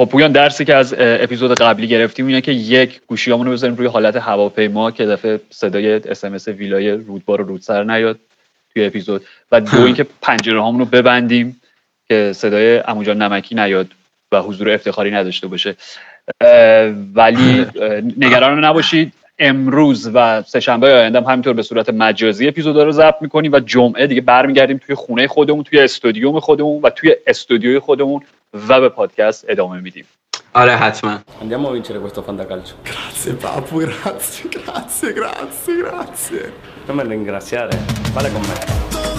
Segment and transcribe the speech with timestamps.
[0.00, 3.86] خب پویان درسی که از اپیزود قبلی گرفتیم اینه که یک گوشیامون رو بذاریم روی
[3.86, 8.18] حالت هواپیما که دفعه صدای اس ویلای رودبار و رودسر نیاد
[8.72, 9.24] توی اپیزود.
[9.52, 11.60] و دو اینکه پنجره هامون رو ببندیم
[12.08, 13.86] که صدای اموجان نمکی نیاد
[14.32, 15.76] و حضور افتخاری نداشته باشه.
[17.14, 17.66] ولی
[18.24, 19.12] نگران نباشید.
[19.38, 24.06] امروز و سهشنبه آینده هم همینطور به صورت مجازی اپیزود رو ضبط می‌کنیم و جمعه
[24.06, 28.22] دیگه برمیگردیم توی خونه خودمون توی استودیوم خودمون و توی استودیوی خودمون.
[28.69, 30.05] و به پادکست ادامه میدیم
[30.53, 32.75] آره حتما Andiamo a vincere questo fantacalcio.
[32.83, 36.53] Grazie Papu, grazie, grazie, grazie, grazie.
[36.87, 37.77] Non me ringraziare,
[38.13, 39.18] vale con me.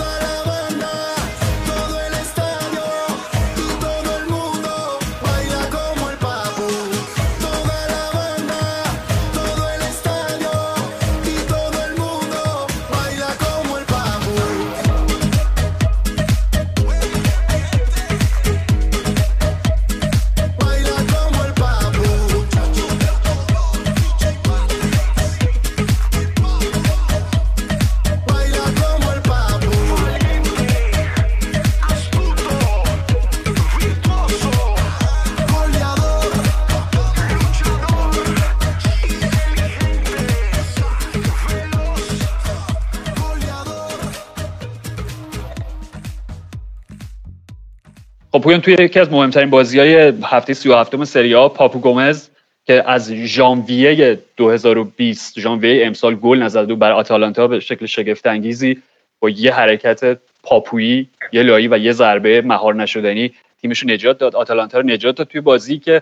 [48.41, 52.29] خب پویان توی یکی از مهمترین بازی های هفته 37 سری آ پاپو گومز
[52.65, 58.81] که از ژانویه 2020 ژانویه امسال گل نزد و برای آتالانتا به شکل شگفت انگیزی
[59.19, 64.35] با یه حرکت پاپویی یه لایی و یه ضربه مهار نشدنی تیمش نجات داد.
[64.35, 66.01] آتالانتا رو نجات داد توی بازی که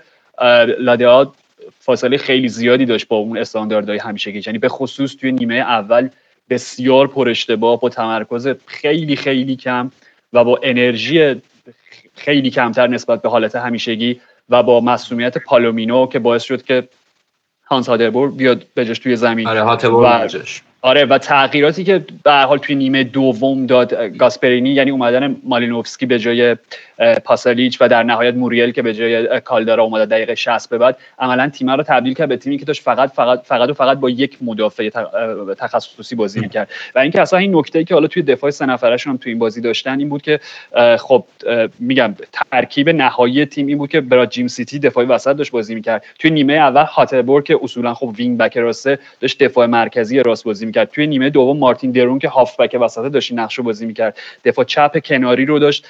[0.80, 1.34] لادیا
[1.80, 4.42] فاصله خیلی زیادی داشت با اون استانداردهای همیشگی.
[4.46, 6.09] یعنی به خصوص توی نیمه اول
[6.50, 9.92] بسیار پر اشتباه با تمرکز خیلی خیلی کم
[10.34, 11.36] و با انرژی
[12.19, 16.88] خیلی کمتر نسبت به حالت همیشگی و با مسئولیت پالومینو که باعث شد که
[17.66, 19.47] هانس هادربور بیاد بجاش توی زمین.
[19.47, 20.28] آره و-
[20.81, 26.19] آره و تغییراتی که به حال توی نیمه دوم داد گاسپرینی یعنی اومدن مالینوفسکی به
[26.19, 26.57] جای
[27.25, 31.50] پاسالیچ و در نهایت موریل که به جای کالدارا اومده دقیقه 60 به بعد عملا
[31.50, 34.38] تیم رو تبدیل کرد به تیمی که داشت فقط فقط فقط و فقط با یک
[34.41, 34.89] مدافع
[35.57, 36.69] تخصصی بازی می‌کرد.
[36.95, 39.62] و اینکه اصلا این نکته که حالا توی دفاع سه نفرشون هم توی این بازی
[39.62, 40.39] داشتن این بود که
[41.00, 41.25] خب
[41.79, 42.16] میگم
[42.51, 46.06] ترکیب نهایی تیم این بود که برات جیمسیتی دفاعی وسط داشت بازی می‌کرد.
[46.19, 50.69] توی نیمه اول هاته‌بور که اصولا خب وینگ بک راسته داشت دفاع مرکزی راست بازی
[50.69, 54.18] می‌کرد توی نیمه دوم مارتن درون که هاف بک وسط داشت نقش رو بازی می‌کرد.
[54.46, 55.85] دفاع چپ کناری رو داشت.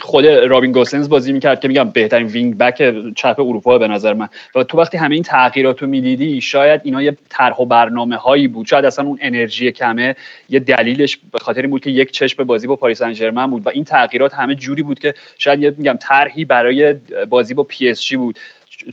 [0.00, 4.28] خود رابین گوسنز بازی می‌کرد که میگم بهترین وینگ بک چپ اروپا به نظر من.
[4.54, 8.48] و تو وقتی همه این تغییرات رو می‌دیدی شاید اینا یه طرح و برنامه هایی
[8.48, 8.66] بود.
[8.66, 10.16] شاید اصلا اون انرژی کمه
[10.48, 13.66] یه دلیلش به خاطر این بود که یک چشم بازی با پاریس سن بود.
[13.66, 16.94] و این تغییرات همه جوری بود که شاید یه میگم طرحی برای
[17.28, 18.38] بازی با PSG بود.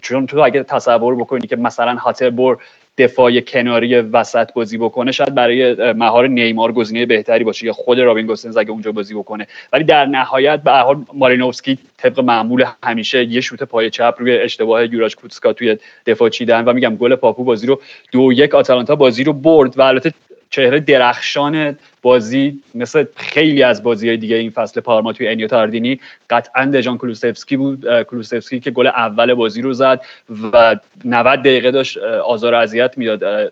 [0.02, 2.58] چون تو اگه تصور بکنی که مثلا هاته‌بور
[2.97, 8.25] دفاع کناری وسط بازی بکنه شاید برای مهار نیمار گزینه بهتری باشه یا خود رابین
[8.25, 9.47] گوسنز اگه اونجا بازی بکنه.
[9.74, 14.94] ولی در نهایت به حال مالینوفسکی طبق معمول همیشه یه شوت پای چپ روی اشتباه
[14.94, 17.81] یورای کوتسکا توی دفاع چیدن و میگم گل پاپو بازی رو
[18.12, 20.13] دو یک آتالانتا بازی رو برد و البته
[20.50, 26.00] چهره درخشان بازی مثل خیلی از بازی های دیگه این فصل پارما توی انیو تاردینی
[26.30, 30.02] قطعا دژان کلوسفسکی بود کلوسفسکی که گل اول بازی رو زد
[30.53, 30.75] و
[31.06, 33.52] 90 دقیقه داشت آزار اذیت می‌داد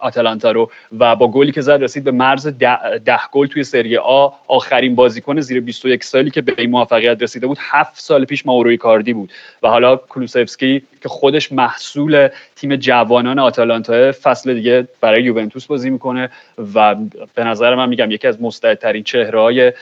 [0.00, 3.64] اه، آتلانتا رو و با گلی که زد رسید به مرز ده, ده گل توی
[3.64, 4.28] سری آ.
[4.48, 8.76] آخرین بازیکن زیر 21 سالی که به این موفقیت رسیده بود هفت سال پیش ماوروی
[8.76, 9.32] کاردی بود.
[9.62, 16.30] و حالا کلوسفسکی که خودش محصول تیم جوانان آتالانتا فصل دیگه برای یوونتوس بازی می‌کنه
[16.74, 16.96] و
[17.34, 19.72] به نظر من میگم یکی از مستعدترین چهره های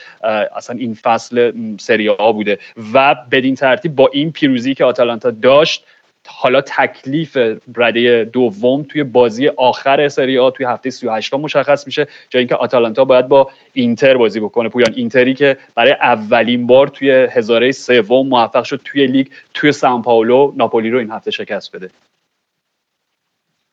[0.55, 2.59] اصلا این فصل سری آ بوده.
[2.93, 5.85] و بدین ترتیب با این پیروزی که آتالانتا داشت
[6.27, 7.37] حالا تکلیف
[7.75, 13.05] رده دوم توی بازی آخر سری آ توی هفته 38 مشخص میشه جای اینکه آتالانتا
[13.05, 14.69] باید با اینتر بازی بکنه.
[14.69, 20.01] پویان اینتری که برای اولین بار توی هزاره سوم موفق شد توی لیگ توی سان
[20.01, 21.89] پائولو ناپولی رو این هفته شکست بده.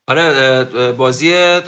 [0.09, 1.61] آره بازی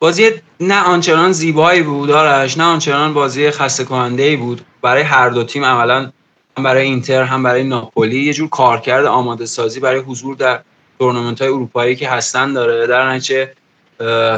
[0.00, 0.30] بازی
[0.60, 4.60] نه آنچنان زیبایی بود آرش نه آنچنان بازی خسته کننده ای بود.
[4.82, 6.12] برای هر دو تیم عملا
[6.58, 8.24] هم برای اینتر هم برای ناپولی.
[8.24, 10.60] یه جور کارکرد آماده سازی برای حضور در
[10.98, 12.86] تورنمنت های اروپایی که هستن داره.
[12.86, 13.52] در نتیجه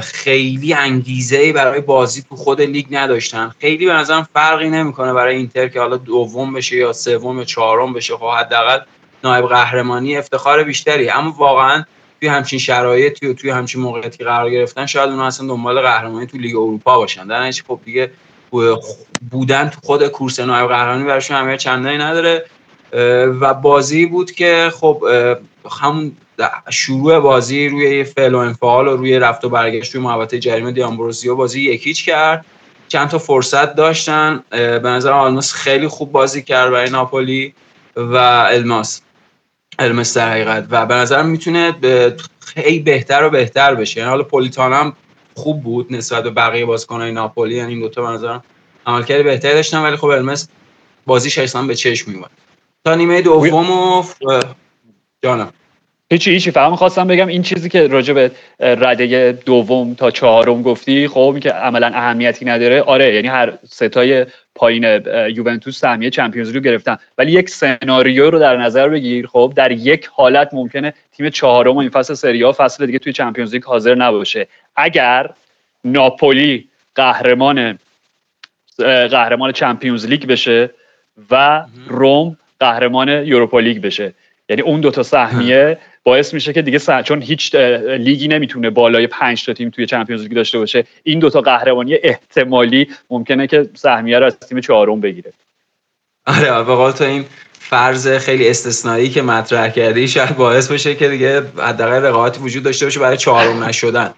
[0.03, 3.53] خیلی انگیزه برای بازی تو خود لیگ نداشتن.
[3.61, 7.93] خیلی به نظرم فرقی نمی‌کنه برای اینتر که حالا دوم بشه یا سوم یا چهارم
[7.93, 8.17] بشه.
[8.17, 8.79] خب حداقل
[9.25, 11.11] نایب قهرمانی افتخار بیشتری.
[11.11, 11.85] اما واقعا
[12.21, 16.39] توی همچین شرایطی و توی همچین موقعیتی قرار گرفتن شاید اونها اصلا دنبال قهرمانی تو
[16.39, 17.27] لیگ اروپا باشن.
[17.27, 18.11] در نتیجه خب دیگه
[19.31, 22.45] بودن تو خود کورس نایب قهرمانی براشون اهمیت چندانی نداره
[23.41, 25.05] و بازی بود که خب
[25.81, 26.17] همون
[26.71, 31.37] شروع بازی روی فعل و انفعال و روی رفت و برگشت روی محوطه جریمه دیامبروزیو
[31.37, 32.45] بازی یکیچ کرد.
[32.89, 37.55] چند تا فرصت داشتن به نظر آلماس خیلی خوب بازی کرد برای ناپولی
[37.97, 38.17] و
[38.51, 39.01] الماس
[39.79, 40.67] الماس در حقیقت.
[40.71, 41.75] و به نظر می‌تونه
[42.41, 44.01] خیلی بهتر و بهتر بشه.
[44.01, 44.93] یعنی حالا پولیتانا هم
[45.35, 47.55] خوب بود نسبت به بقیه بازیکن‌های ناپولی.
[47.55, 48.45] یعنی این دوتا به نظرم
[48.87, 50.49] عملکرد بهتری داشتن ولی خب الماس
[51.07, 52.31] بازیش اصلا به چشم میومد
[52.85, 54.05] تا نیمه دوم و
[55.23, 55.53] جانم.
[56.11, 56.51] هیچی هیچی.
[56.51, 58.31] فقط می‌خواستم بگم این چیزی که راجع به
[58.61, 62.83] رده دوم تا چهارم گفتی خب که عملا اهمیتی نداره.
[62.83, 64.85] آره یعنی هر ستای پایین
[65.37, 66.97] یوونتوس سهمیه چمپیونز لیگ گرفتن.
[67.19, 71.91] ولی یک سناریو رو در نظر بگیر خب در یک حالت ممکنه تیم چهارم این
[71.91, 74.49] فصل سری آ فصل دیگه توی چمپیونز لیگ حاضر نباشه.
[74.77, 75.31] اگر
[75.85, 77.79] ناپولی قهرمان
[79.11, 80.71] قهرمان چمپیونز لیگ بشه
[81.31, 84.15] و رم قهرمان یوروپا لیگ بشه.
[84.49, 89.45] یعنی اون دوتا سهمیه باعث میشه که دیگه سه- چون هیچ لیگی نمی‌تونه بالای پنج
[89.45, 90.85] تا تیم توی چمپیونز لیگ داشته باشه.
[91.03, 95.33] این دوتا قهرمانی احتمالی ممکنه که سهمیه رو از تیم چهارم بگیره.
[96.27, 101.09] آره به قول تو این فرض خیلی استثنایی که مطرح کردی شاید باعث بشه که
[101.09, 104.15] دیگه حداقل رقابتی وجود داشته باشه برای چهارم نشدن.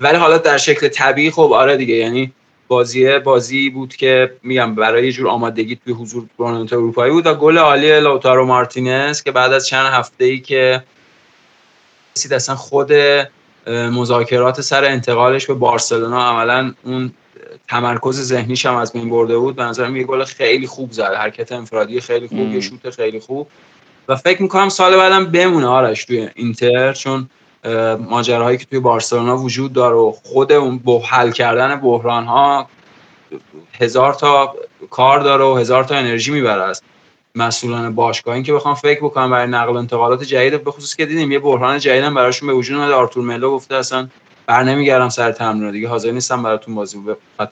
[0.00, 2.32] ولی حالا در شکل طبیعی خب آره دیگه یعنی
[2.68, 7.34] بازی بازی بود که میگم برای یه جور آمادگی توی حضور تورنمنت اروپایی بود و
[7.34, 10.84] گل عالی لوتارو مارتینز که بعد از چند هفته ای که
[12.16, 12.92] رسید اصلا خود
[13.66, 17.12] مذاکرات سر انتقالش به بارسلونا عملا اون
[17.68, 19.56] تمرکز ذهنیش هم از بین برده بود.
[19.56, 21.14] به نظرم یه گل خیلی خوب زد.
[21.14, 22.54] حرکت انفرادی خیلی خوب.
[22.54, 23.48] یه شوت خیلی خوب.
[24.08, 27.30] و فکر می‌کنم سال بعدم بمونه آرش توی اینتر چون
[28.08, 32.68] ماجراهایی که توی بارسلونا وجود داره و خود اون حل کردن بحران ها
[33.80, 34.54] هزار تا
[34.90, 36.82] کار داره و هزار تا انرژی می‌بره از
[37.34, 41.06] مسئولان باشگاه این که بخوام فکر بکنم برای نقل و انتقالات جدید به خصوص که
[41.06, 44.08] دیدیم یه بحران جدیدم براشون به وجود اومد آرتور ملو گفته اصلا
[44.46, 45.70] بر نمیگردم سر تمرین.
[45.70, 46.98] دیگه حاضر نیستم براتون بازی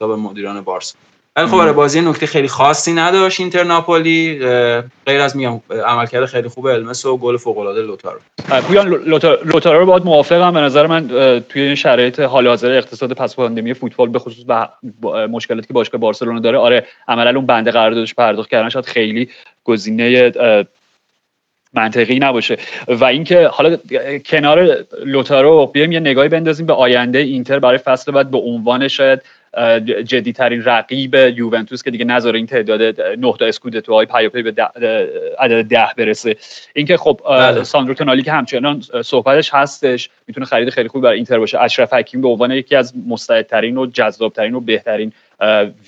[0.01, 0.95] به مدیران بارسا.
[1.37, 4.39] ولی خب برای بازی نکته خیلی خاصی نداشت اینتر ناپولی
[5.07, 8.19] غیر از میگم عملکرد خیلی خوب المس و گل فوق العاده لوتارو
[8.69, 10.55] پویان لوتا- لوتارو رو باید موافقم.
[10.55, 11.09] به نظر من
[11.49, 14.69] توی این شرایط حال حاضر اقتصاد پس پاندمی فوتبال به خصوص به
[15.01, 19.29] با- مشکلاتی که باشگاه بارسلونا داره آره عملا اون بنده قراردادش پرداخت کردن شاید خیلی
[19.65, 20.33] گزینه
[21.75, 22.59] منطقی نباشه.
[22.89, 23.77] و اینکه حالا
[24.27, 29.23] کنار لوتارو بیایم یه نگاهی بندازیم به آینده اینتر برای فصل بعد به عنوان شاید
[29.55, 34.71] اه، جدیترین رقیب یوونتوس که دیگه نذاره این تعداد نه تا اسکودتوهای پیاپی به ده-
[35.39, 36.37] عدد ده برسه.
[36.75, 37.65] اینکه خب بله.
[37.65, 41.61] ساندرو تونالی که همچنان صحبتش هستش می‌تونه خرید خیلی خوبی برای اینتر باشه.
[41.61, 45.13] اشرف حکیمی به عنوان یکی از مستعدترین و جذابترین و بهترین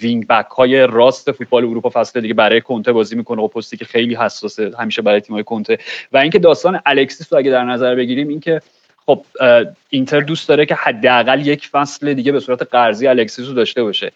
[0.00, 3.42] وینگ بک های راست فوتبال اروپا فصل دیگه برای کنته بازی می‌کنه.
[3.42, 5.78] و پستی که خیلی حساسه همیشه برای تیم‌های کنته.
[6.12, 8.60] و اینکه داستان الکسیس رو اگه در نظر بگیریم اینکه
[9.06, 9.24] خب
[9.90, 14.12] اینتر دوست داره که حداقل یک فصل دیگه به صورت قرضی الکسیس رو داشته باشه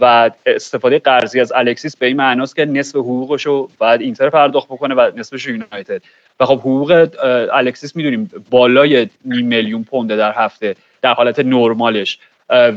[0.00, 4.68] و استفاده قرضی از الکسیس به این معناست که نصف حقوقش رو باید اینتر پرداخت
[4.68, 6.02] بکنه و نصفش یونایتد.
[6.40, 7.08] و خب حقوق
[7.52, 12.18] الکسیس می‌دونیم بالای نیم میلیون پونده در هفته در حالت نرمالش.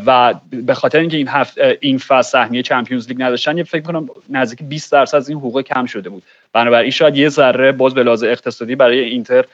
[0.05, 4.09] و به خاطر اینکه این هفت این فصل سهمیه Champions League نداشتن یه فکر کنم
[4.29, 6.23] نزدیک 20 درصد از این حقوق کم شده بود.
[6.53, 9.45] بنابراین شاید یه ذره باز به لحاظ اقتصادی برای اینتر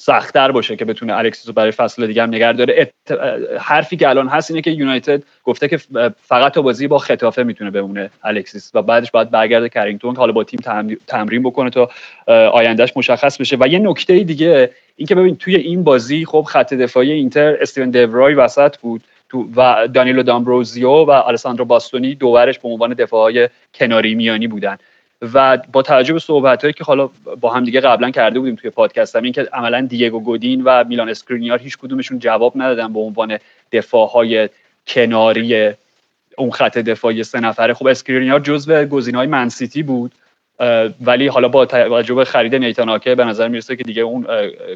[0.00, 2.92] سختتر باشه که بتونه الکسیس رو برای فصل دیگه هم نگه داره.
[3.60, 5.76] حرفی که الان هست اینه که یونایتد گفته که
[6.22, 10.44] فقط تا بازی با ختافه می‌تونه بمونه الکسیس و بعدش باید برگرده کرینگتون حالا با
[10.44, 11.90] تیم تم- تمرین بکنه تا
[12.52, 13.56] آیندهش مشخص بشه.
[13.60, 18.34] و یه نکته دیگه اینکه ببین توی این بازی خب خط دفاعی اینتر استفان دی‌فرای
[18.34, 19.02] وسط بود.
[19.28, 24.76] تو و دانیلو دامبروزیو و آلساندرو باستونی دو ورش به عنوان دفاعهای کناری میانی بودن.
[25.22, 27.10] و با توجه به صحبت که حالا
[27.40, 30.84] با هم دیگه قبلا کرده بودیم توی پادکست هم این که عملا دیگو گودین و
[30.84, 33.38] میلان اسکرینیار هیچ کدومشون جواب ندادن به عنوان
[33.72, 34.48] دفاعهای
[34.86, 35.70] کناری
[36.38, 37.74] اون خط دفاعی سه نفره.
[37.74, 40.12] خب اسکرینیار جزو گزینه‌های من‌سیتی بود
[41.00, 44.26] ولی حالا با توجه به خرید نیتن آکه به نظر می‌رسه که دیگه اون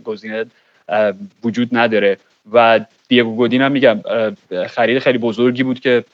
[0.04, 0.44] گزینه
[1.44, 2.18] وجود نداره.
[2.52, 4.00] و دیگو گودین هم میگم
[4.68, 6.04] خرید خیلی بزرگی بود که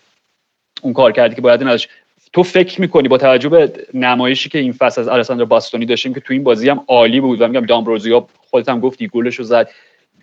[0.82, 1.88] اون کار کردی که باید ازش
[2.32, 6.20] تو فکر می‌کنی با توجه به نمایشی که این فصل از الکساندر باستونی داشتیم که
[6.20, 9.70] تو این بازی هم عالی بود و میگم دامبروزیا خودت هم گفتی گلش رو زد.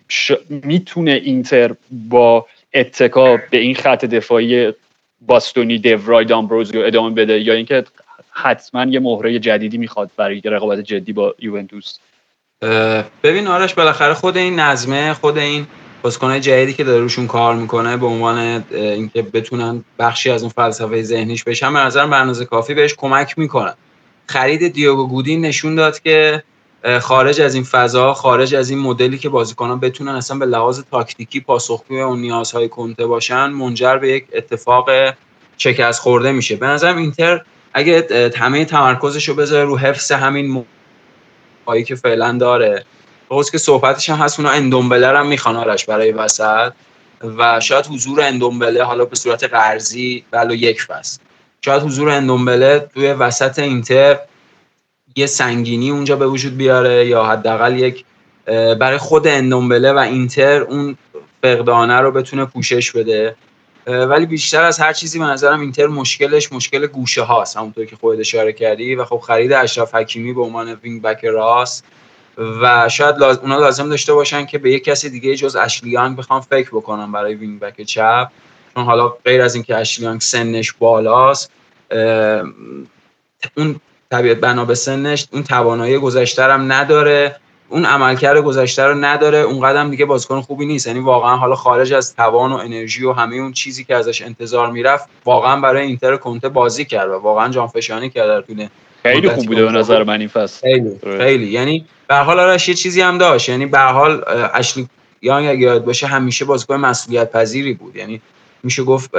[0.08, 0.32] ش...
[0.48, 4.72] می‌تونه اینتر با اتکا به این خط دفاعی
[5.20, 7.84] باستونی دیورای دامبروزیو ادامه بده یا اینکه
[8.30, 11.98] حتما یه مهره جدیدی می‌خواد برای رقابت جدی با یوونتوس؟
[13.22, 15.66] ببین آرش بالاخره خود این نظمه خود این
[16.02, 21.02] بازیکنهای جدیدی که داره روشون کار می‌کنه به عنوان اینکه بتونن بخشی از اون فلسفه
[21.02, 23.74] ذهنیش بشن به به اندازه کافی بهش کمک می‌کنن.
[24.26, 26.42] خرید دیوگو گودین نشون داد که
[27.00, 31.40] خارج از این فضا خارج از این مدلی که بازیکنان بتونن اصلا به لحاظ تاکتیکی
[31.40, 34.90] پاسخگوی اون نیازهای کنته باشن منجر به یک اتفاق
[35.58, 36.56] شکست خورده میشه.
[36.56, 37.40] به نظرم اینتر
[37.74, 40.64] اگه همه تمرکزش رو بذاره رو حفظ همین
[41.66, 42.84] هایی که فعلا داره
[43.30, 46.72] درست که صحبتش هم هست اونا اندومبله هم می‌خوان آرش برای وسط.
[47.38, 51.20] و شاید حضور اندومبله حالا به صورت قرضی ولو یک فصل.
[51.60, 54.18] شاید حضور اندومبله توی وسط اینتر
[55.16, 58.04] یه سنگینی اونجا به وجود بیاره یا حداقل یک
[58.80, 60.96] برای خود اندومبله و اینتر اون
[61.42, 63.36] فقدانه رو بتونه پوشش بده.
[63.86, 67.56] ولی بیشتر از هر چیزی به نظرم اینتر مشکلش مشکل گوشه هاست.
[67.56, 68.94] همونطور که خودت اشاره کردی.
[68.94, 71.84] و خب خرید اشرف حکیمی به عنوان wing back راست.
[72.38, 73.38] و شاید لاز...
[73.38, 77.34] اونا لازم داشته باشن که به یک کسی دیگه جز اشلیانگ بخوام فکر بکنم برای
[77.34, 78.28] وینگ بک چپ.
[78.74, 81.52] چون حالا غیر از اینکه اشلیانگ سنش بالاست
[83.56, 83.80] اون
[84.10, 87.40] طبیعت بنا به سنش اون توانایی گذشته هم نداره.
[87.68, 90.86] اون عملکرد گذشته رو نداره اون قدم دیگه بازیکن خوبی نیست.
[90.86, 94.70] یعنی واقعا حالا خارج از توان و انرژی و همه اون چیزی که ازش انتظار
[94.70, 98.68] می‌رفت واقعا برای اینتر کنته بازی کرد و واقعا جانفشانی کرد در طول
[99.02, 100.60] خیلی خوب بوده به نظر من این فصل.
[100.60, 101.18] خیلی.
[101.18, 101.46] خیلی.
[101.46, 103.48] یعنی به هر حال آرش یه چیزی هم داشت.
[103.48, 104.88] یعنی به حال اشلی
[105.22, 107.96] یانگ اگه یاد باشه همیشه بازیکن مسئولیت پذیری بود.
[107.96, 108.20] یعنی
[108.62, 109.10] میشه گفت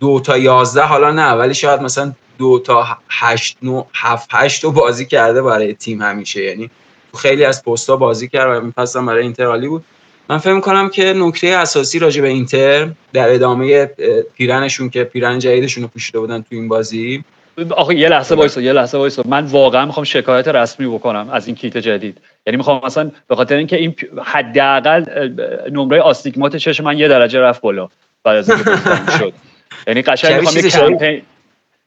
[0.00, 4.72] دو تا یازده حالا نه ولی شاید مثلا دو تا هشت نو هفت هشت رو
[4.72, 6.42] بازی کرده برای تیم همیشه.
[6.42, 6.70] یعنی
[7.14, 9.84] خیلی از پستا بازی کرد و هم برای اینتر عالی بود.
[10.28, 13.90] من فکر کنم که نکته اساسی راجع به اینتر در ادامه
[14.36, 17.24] پیرنشون که پیرن جدیدشون رو پوشیده بودن تو این بازی.
[17.70, 19.22] آخه یه لحظه وایسا یه لحظه وایسا.
[19.26, 22.18] من واقعا می‌خوام شکایت رسمی بکنم از این کیت جدید.
[22.46, 23.94] یعنی می‌خوام مثلا به خاطر اینکه این
[24.24, 25.04] حداقل
[25.72, 27.88] نمره آستیگمات چشم من یه درجه رفت بالا
[28.24, 28.50] بعد از
[29.18, 29.32] شد.
[29.86, 31.22] یعنی قشنگ می‌خوام یه کمپین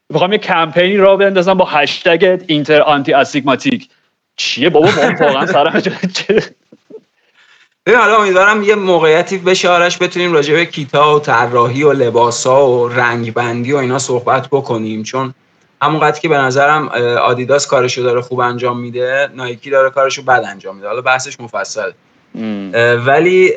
[0.10, 3.90] می‌خوام یه کمپینی را بندازم با هشتگ اینتر آنتی استیگماتیک
[4.38, 6.54] چیه بابا؟ ما واقعا سرم چه-
[7.86, 12.68] ببین حالا امیدوارم یه موقعیتی بشه آرش بتونیم راجع به کیتا و طراحی و لباسا
[12.70, 15.04] و رنگ بندی و اینا صحبت بکنیم.
[15.04, 15.34] چون
[15.82, 20.76] همونقدر که به نظرم آدیداس کارشو داره خوب انجام میده نایکی داره کارشو بد انجام
[20.76, 20.88] میده.
[20.88, 21.92] حالا بحثش مفصل.
[23.06, 23.54] ولی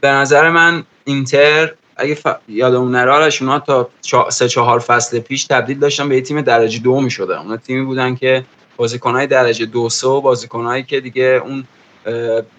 [0.00, 2.26] به نظر من اینتر اگه ف...
[2.48, 4.30] یادمون نره آرش اونا تا چا...
[4.30, 8.14] سه چهار فصل پیش تبدیل داشتن به یه تیم درجه دو می‌شده اونا تیمی بودن
[8.14, 8.44] که
[8.78, 11.64] بازیکنهای درجه دو سه و بازیکنهایی که دیگه اون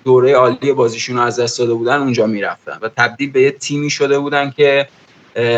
[0.05, 3.89] دوره عالی بازیشون رو از دست داده بودن اونجا می‌رفتن و تبدیل به یه تیمی
[3.89, 4.87] شده بودن که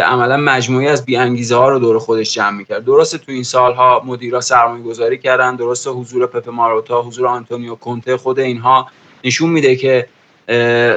[0.05, 2.85] عملا مجموعی از بیانگیزه ها رو دور خودش جمع می‌کرد.
[2.85, 8.17] درسته تو این سالها مدیرا سرمایه گذاری کردن درسته حضور پپ ماروتا حضور آنتونیو کونته
[8.17, 8.87] خود اینها
[9.23, 10.07] نشون میده که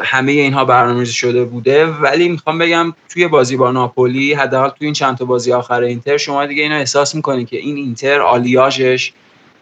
[0.02, 1.86] همه اینها برنامه‌ریزی شده بوده.
[1.86, 6.16] ولی می‌خوام بگم توی بازی با ناپولی حداقل توی این چند تا بازی آخر اینتر
[6.16, 9.12] شما دیگه اینو احساس می‌کنید که این اینتر آلیاژش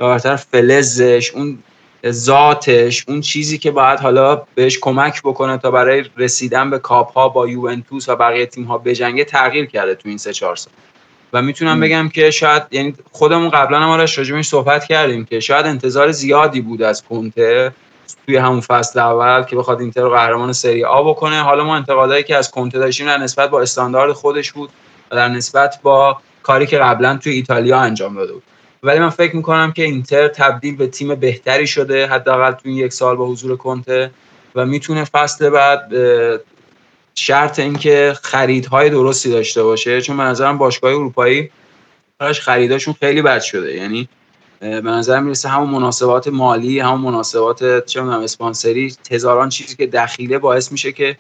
[0.01, 1.59] یا بهتر فلزش اون
[2.11, 7.29] ذاتش اون چیزی که باید حالا بهش کمک بکنه تا برای رسیدن به کاپ ها
[7.29, 10.73] با یوونتوس و بقیه تیم ها بجنگه تغییر کرده تو این سه چهار سال.
[11.33, 15.67] و می‌تونم بگم که شاید یعنی خودمون قبلا هم آرش راجبش صحبت کردیم که شاید
[15.67, 17.73] انتظار زیادی بود از کنته
[18.27, 21.43] توی همون فصل اول که بخواد اینتر رو قهرمان سری آ بکنه.
[21.43, 24.71] حالا ما انتقادایی که از کنته داشتیم در نسبت با استاندارد خودش بود
[25.11, 28.43] و در نسبت با کاری که قبلا توی ایتالیا انجام داده بود.
[28.83, 32.93] ولی من فکر می‌کنم که اینتر تبدیل به تیم بهتری شده حداقل توی این یک
[32.93, 34.11] سال با حضور کنته
[34.55, 35.93] و می‌تونه فصل بعد
[37.15, 40.01] شرط اینکه خریدهای درستی داشته باشه.
[40.01, 41.51] چون به نظرم باشگاه اروپایی
[42.41, 43.77] خریداشون خیلی بد شده.
[43.77, 44.09] یعنی
[44.61, 50.73] به نظر می‌رسه همون مناسبات مالی همون مناسبات چه اسپانسری هزاران چیزی که دخیله باعث
[50.73, 51.17] میشه که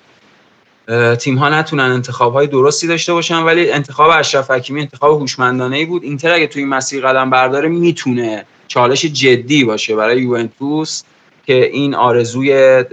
[1.18, 5.84] تیم ها نتونن انتخاب های درستی داشته باشن ولی انتخاب اشرف حکیمی انتخاب هوشمندانه ای
[5.84, 6.02] بود.
[6.02, 11.02] اینتر اگه توی این مسیر قدم برداره می‌تونه چالش جدی باشه برای یوونتوس
[11.46, 12.84] که این آرزوی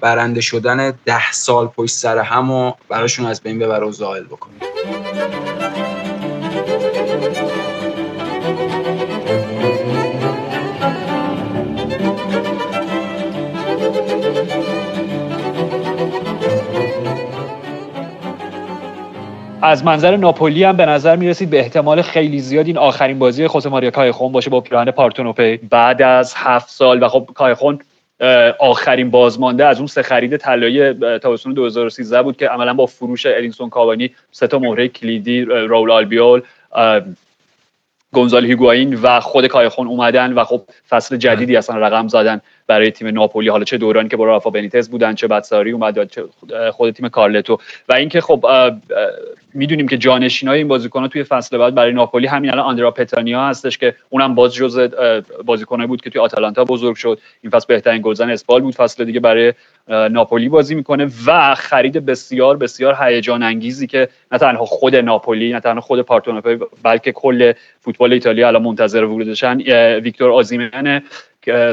[0.00, 4.54] برنده شدن ده سال پشت سر هم و براشون از بین ببره و زائل بکنه.
[19.62, 23.68] از منظر ناپولی هم به نظر می‌رسید به احتمال خیلی زیاد این آخرین بازی خوسه
[23.68, 25.56] ماریا کایخون باشه با پیراهن پارتونوپی.
[25.56, 27.78] بعد از هفت سال و خب کایخون
[28.58, 33.70] آخرین بازمانده از اون سه خرید طلایی تابستون 2013 بود که عملا با فروش الینسون
[33.70, 36.40] کاوانی سه تا مهره کلیدی راول آلبیول
[38.12, 42.40] گونزال هیگواین و خود کایخون اومدن و خب فصل جدیدی اصلا رقم زدن.
[42.66, 43.48] برای تیم ناپولی.
[43.48, 46.24] حالا چه دورانی که با رافا بنیتز بودن چه بتساری اومد چه
[46.72, 47.58] خود- تیم کارلتو.
[47.88, 48.46] و اینکه خب
[49.54, 53.78] می‌دونیم که جانشینای این بازیکن‌ها توی فصل بعد برای ناپولی همین الان آندرا پتانیا هستش
[53.78, 54.88] که اونم باز جزء
[55.44, 57.18] بازیکنایی بود که توی آتالانتا بزرگ شد.
[57.42, 58.74] این فصل بهترین گلزن اسپال بود.
[58.74, 59.52] فصل دیگه برای
[59.88, 65.60] ناپولی بازی می‌کنه و خرید بسیار بسیار هیجان انگیزی که نه تنها خود ناپولی نه
[65.60, 69.56] تنها خود پارتوناپولی بلکه کل فوتبال ایتالیا الان منتظر ورودشن
[70.00, 71.02] ویکتور آزیمنه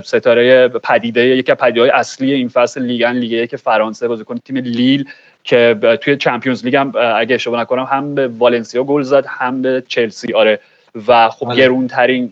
[0.04, 5.06] ستاره پدیده یکی از پدیده اصلی این فصل لیگن لیگ یک فرانسه بازیکن تیم لیل
[5.44, 9.84] که توی چمپیونز لیگ هم اگه اشتباه نکنم هم به والنسیا گل زد هم به
[9.88, 10.34] چلسی.
[10.34, 10.60] آره.
[11.08, 11.56] و خب بله.
[11.56, 12.32] گرونترین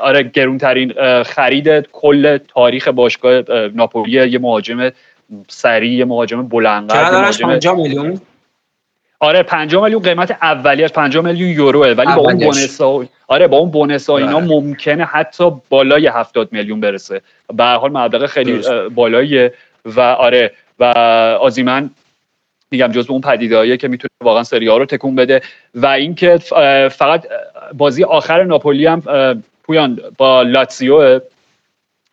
[0.00, 4.90] آره گرونترین خرید کل تاریخ باشگاه اه، ناپولی یه مهاجم
[5.48, 8.20] سریع یه مهاجم بلند قد، یه چقدر دارش مهاجم 50 میلیون؟
[9.22, 11.88] آره 5 میلیون قیمت اولیش 5 میلیون یوروه.
[11.88, 12.38] ولی با اون.
[12.38, 14.48] بونس ها آره با اون بونس ها اینا بله.
[14.48, 17.20] ممکنه حتی بالای 70 میلیون برسه.
[17.54, 18.62] به هر حال مبلغ خیلی
[18.94, 19.54] بالاییه.
[19.84, 20.84] و آره و
[21.40, 21.90] آزیمن
[22.70, 25.42] میگم جزو اون پدیدهاییه که می‌تونه واقعا سری ها رو تکون بده.
[25.74, 26.36] و اینکه
[26.88, 27.26] فقط
[27.74, 29.02] بازی آخر ناپولی هم
[29.62, 31.20] پویان با لاتسیو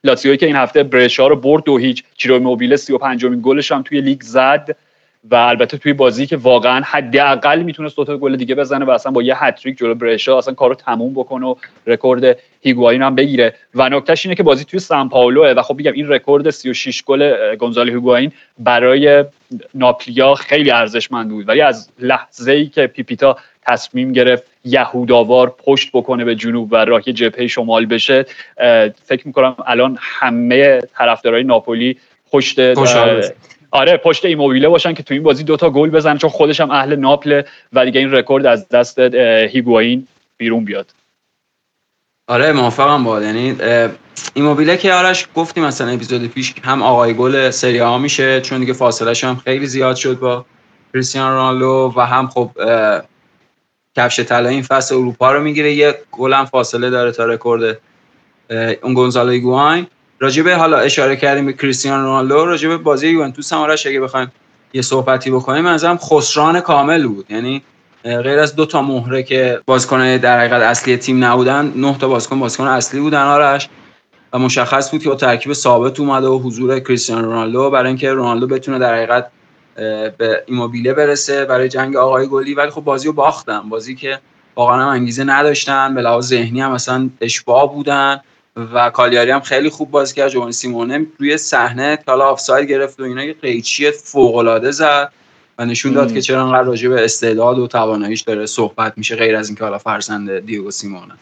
[0.04, 3.82] لاتسیوی که این هفته برشا رو برد دو هیچ چیرو موبیل 35 امین گلش هم
[3.82, 4.76] توی لیگ زد.
[5.24, 9.12] و البته توی بازی که واقعا حداقل می‌تونست دو تا گل دیگه بزنه و اصلا
[9.12, 11.56] با یه هتریک جلو برشا اصلا کارو تموم بکنه و
[11.88, 15.92] رکورد هیگواین هم بگیره و نکتهش اینه که بازی توی سان پائولوه و خب میگم
[15.92, 19.26] این رکورد 36 گل گونزالو هیگواین برای
[19.74, 26.26] ناپولیا خیلی ارزشمند بود ولی از لحظه ای که پیپیتا تصمیم گرفت یهوداوار پشت بکنه
[26.26, 28.26] به جنوب و راهی جبهه شمال بشه
[29.06, 31.98] فکر می‌کنم الان همه طرفدارای ناپولی
[32.32, 32.60] پشت.
[33.72, 36.96] آره پشت ایموبیله باشن که تو این بازی دوتا گل بزنه چون خودش هم اهل
[36.96, 37.42] ناپل
[37.74, 40.08] و دیگه این رکورد از دست هیگواین
[40.38, 40.94] بیرون بیاد.
[42.28, 43.56] آره موافقم با یعنی
[44.34, 48.74] ایموبیله که آرش گفتیم مثلا اپیزود پیش هم آقای گل سری آ میشه چون دیگه
[48.74, 50.46] فاصلش هم خیلی زیاد شد با
[50.94, 52.52] کریستیانو رونالدو و هم خب
[53.96, 55.74] کفش طلا این فصل اروپا رو می‌گیره.
[55.74, 57.78] یه گل فاصله داره تا رکورد
[58.82, 59.88] اون گونزالو ایگواین
[60.20, 64.32] راجبه حالا اشاره کردیم به کریستیانو رونالدو راجبه بازی یوونتوس هم آرش اگه بخوایم
[64.74, 67.26] یه صحبتی بکنیم از خسران کامل بود.
[67.30, 67.62] یعنی
[68.04, 72.40] غیر از دو تا مهره که بازیکن در حقیقت اصلی تیم نبودن نه تا بازیکن
[72.40, 73.70] بازیکن اصلی بودن آرش.
[74.34, 78.48] و مشخص بود که با ترکیب ثابت اومده و حضور کریستیانو رونالدو برای اینکه رونالدو
[78.48, 79.32] بتونه در حقیقت
[80.18, 82.54] به ایموبیله برسه برای جنگ آقای گلی.
[82.54, 83.70] ولی خب بازی رو باختن.
[83.70, 84.20] بازی که
[84.56, 85.96] واقعا انگیزه نداشتن.
[85.96, 88.22] به لحاظ ذهنی هم مثلا اشباه بودن.
[88.74, 90.30] و کالیاری هم خیلی خوب بازی کرد.
[90.30, 95.12] جوان سیمونه روی صحنه که حالا آفساید گرفت و اینا یه قیچی فوق العاده زد
[95.58, 96.14] و نشون داد مم.
[96.14, 99.78] که چرا انقدر راجع به استعداد و تواناییش داره صحبت میشه غیر از اینکه حالا
[99.78, 101.14] فرزند دیگو سیمونه.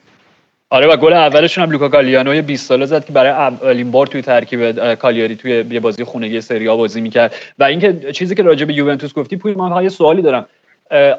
[0.69, 4.07] آره و گل اولشون هم لوکا گالیانو یه 20 ساله زد که برای اولین بار
[4.07, 7.35] توی ترکیب کالیاری توی یه بازی خونگی سری آ بازی می‌کرد.
[7.59, 10.45] و اینکه چیزی که راجع به یوونتوس گفتی پوی من فقط یه سوالی دارم.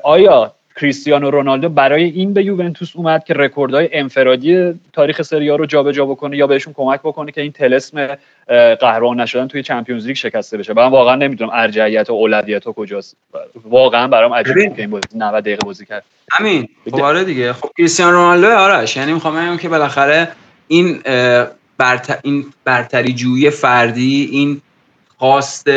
[0.02, 5.66] آیا کریستیانو رونالدو برای این به یوونتوس اومد که رکوردهای انفرادی تاریخ سری آ رو
[5.66, 8.16] جابجا بکنه یا بهشون کمک بکنه که این طلسم
[8.80, 10.74] قهرمان نشدن توی چمپیونز لیگ شکسته بشه.
[10.74, 13.16] من واقعا نمی‌دونم ارجحیت و اولویت و کجاست.
[13.64, 14.68] واقعا برام عجیب ببین.
[14.68, 16.04] بود که این بازی 90 دقیقه بازی کرد.
[16.32, 16.68] همین.
[16.90, 17.52] خب آره دیگه.
[17.52, 20.28] خب کریستیانو رونالدو آرش یعنی می‌خوام بگم که بالاخره
[20.68, 21.46] این اه،
[21.78, 22.20] برت...
[22.22, 24.60] این برتری جویی فردی این
[25.16, 25.68] خواست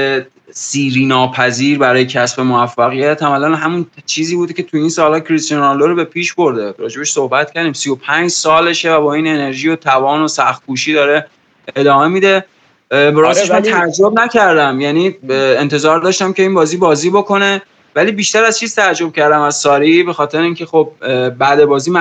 [0.53, 5.87] سیری ناپذیر برای کسب موفقیت عملا همون چیزی بوده که تو این سالها کریستیانو رونالدو
[5.87, 6.73] رو به پیش برده.
[6.77, 7.73] راجبش صحبت کردیم.
[7.73, 11.27] 35 سالشه و با این انرژی و توان و سخت کوشی داره
[11.75, 12.45] ادامه میده.
[12.91, 14.81] اه، به راستش من تعجب نکردم.
[14.81, 17.61] یعنی انتظار داشتم که این بازی بازی بکنه.
[17.95, 20.91] ولی بیشتر از چیز تعجب کردم از ساری به خاطر اینکه خب
[21.29, 21.91] بعد بازی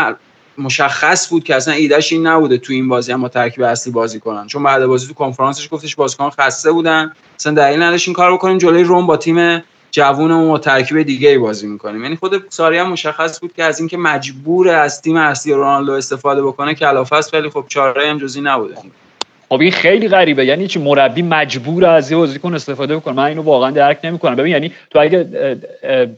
[0.60, 4.20] مشخص بود که اصلا ایدهش این نبوده تو این بازی هم با ترکیب اصلی بازی
[4.20, 4.46] کنن.
[4.46, 7.12] چون بعد بازی تو کنفرانسش گفتش بازیکن خسته بودن.
[7.38, 11.38] اصلا دلیل نداشت این کار بکنیم جلوی روم با تیم جوونمون با ترکیب دیگه ای
[11.38, 12.02] بازی می‌کنیم.
[12.02, 16.42] یعنی خود ساری هم مشخص بود که از اینکه مجبور از تیم اصلی رونالدو استفاده
[16.42, 18.74] بکنه کلافه است ولی خب چاره هم جزی نبوده.
[19.52, 20.44] خب این خیلی غریبه.
[20.46, 24.36] یعنی چی؟ مربی مجبور از یه بازیکن استفاده بکنه من اینو واقعا درک نمی‌کنم.
[24.36, 25.26] ببین یعنی تو اگه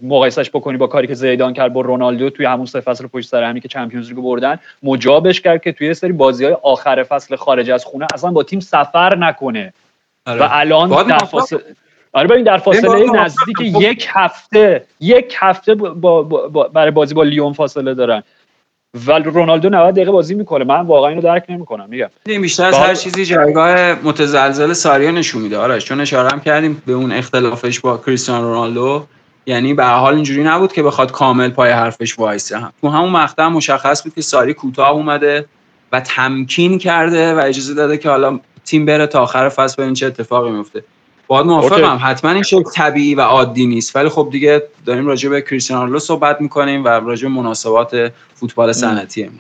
[0.02, 3.42] مقایسش بکنی با کاری که زیدان کرد با رونالدو توی همون سه فصل پشت سر
[3.42, 7.36] همی که چمپیونز لیگ بردن مجابش کرد که توی یه سری بازی های آخر فصل
[7.36, 9.72] خارج از خونه اصلا با تیم سفر نکنه.
[10.26, 11.60] و الان در فاصله
[12.12, 13.60] آره ببین در فاصله نزدیک.
[13.60, 18.22] یک هفته یک هفته با, با, با برای بازی با لیون فاصله دارن.
[19.07, 20.64] و رونالدو 90 دقیقه بازی می‌کنه.
[20.64, 21.87] من واقعا اینو درک نمی‌کنم.
[21.88, 22.09] میگم.
[22.26, 22.74] این بیشتر از.
[22.74, 25.59] هر چیزی جایگاه متزلزل ساریا نشون میده.
[25.59, 29.07] آرش چون اشاره هم کردیم به اون اختلافش با کریستیانو رونالدو.
[29.46, 32.59] یعنی به هر حال اینجوری نبود که بخواد کامل پای حرفش وایسه.
[32.59, 35.46] هم تو همون مقطع مشخص بود که ساری کوتاه اومده
[35.92, 40.07] و تمکین کرده و اجازه داده که حالا تیم بره تا آخر فصل ببین چه
[40.07, 40.85] اتفاقی میفته
[41.32, 41.98] باید موافقم.
[42.02, 45.98] حتما این شکل طبیعی و عادی نیست ولی خب دیگه داریم راجع به کریستیانو رونالدو
[45.98, 49.30] صحبت می‌کنیم و راجع به مناسبات فوتبال صنعتی.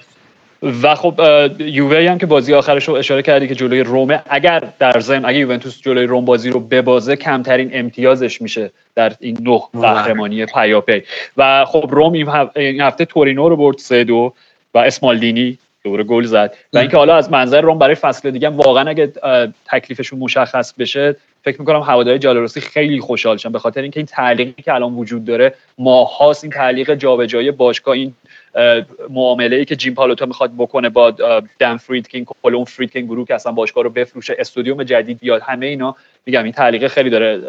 [0.82, 1.20] و خب
[1.58, 5.38] یووه هم که بازی آخرش رو اشاره کردی که جلوی رومه اگر در ضمن اگر
[5.38, 9.62] یوونتوس جلوی روم بازی رو ببازه کمترین امتیازش میشه در این نه.
[9.82, 11.02] قهرمانی پیاپی
[11.36, 14.32] و خب روم این هف- این هفته تورینو رو برد سه دو
[14.74, 18.90] و اسمالدینی دوره گل زد و اینکه حالا از منظر روم برای فصل دیگه واقعا
[18.90, 19.12] اگه
[19.72, 24.62] تکلیفشون مشخص بشه فکر می‌کنم هواداری جالروسی خیلی خوشحال شن به خاطر اینکه این تعلیقی
[24.62, 28.14] که الان وجود داره ماهاست این تعلیق جابجایی باشگاه این
[29.10, 31.10] معامله ای که جیم پالوتا می‌خواد بکنه با
[31.58, 35.66] دن فریدکین کل اون فریدکین گروه که اصلا باشگاه رو بفروشه استودیوم جدید بیاد همه
[35.66, 37.40] اینا میگم این تعلیق خیلی داره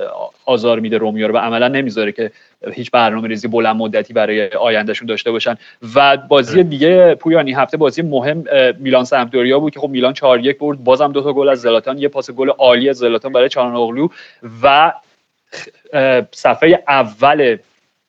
[0.45, 2.31] آزار میده رومیو رو و عملا نمی‌ذاره که
[2.71, 5.57] هیچ برنامه ریزی بلند مدتی برای آیندهشون داشته باشن.
[5.95, 8.43] و بازی دیگه پویانی هفته بازی مهم
[8.79, 11.97] میلان سمپدوریا بود که خب میلان 4 1 برد بازم دو تا گل از زلاتان
[11.97, 13.49] یه پاس گل عالی از زلاتان برای
[13.83, 14.07] چالهانوغلو
[14.63, 14.93] و
[16.31, 17.57] صفحه اول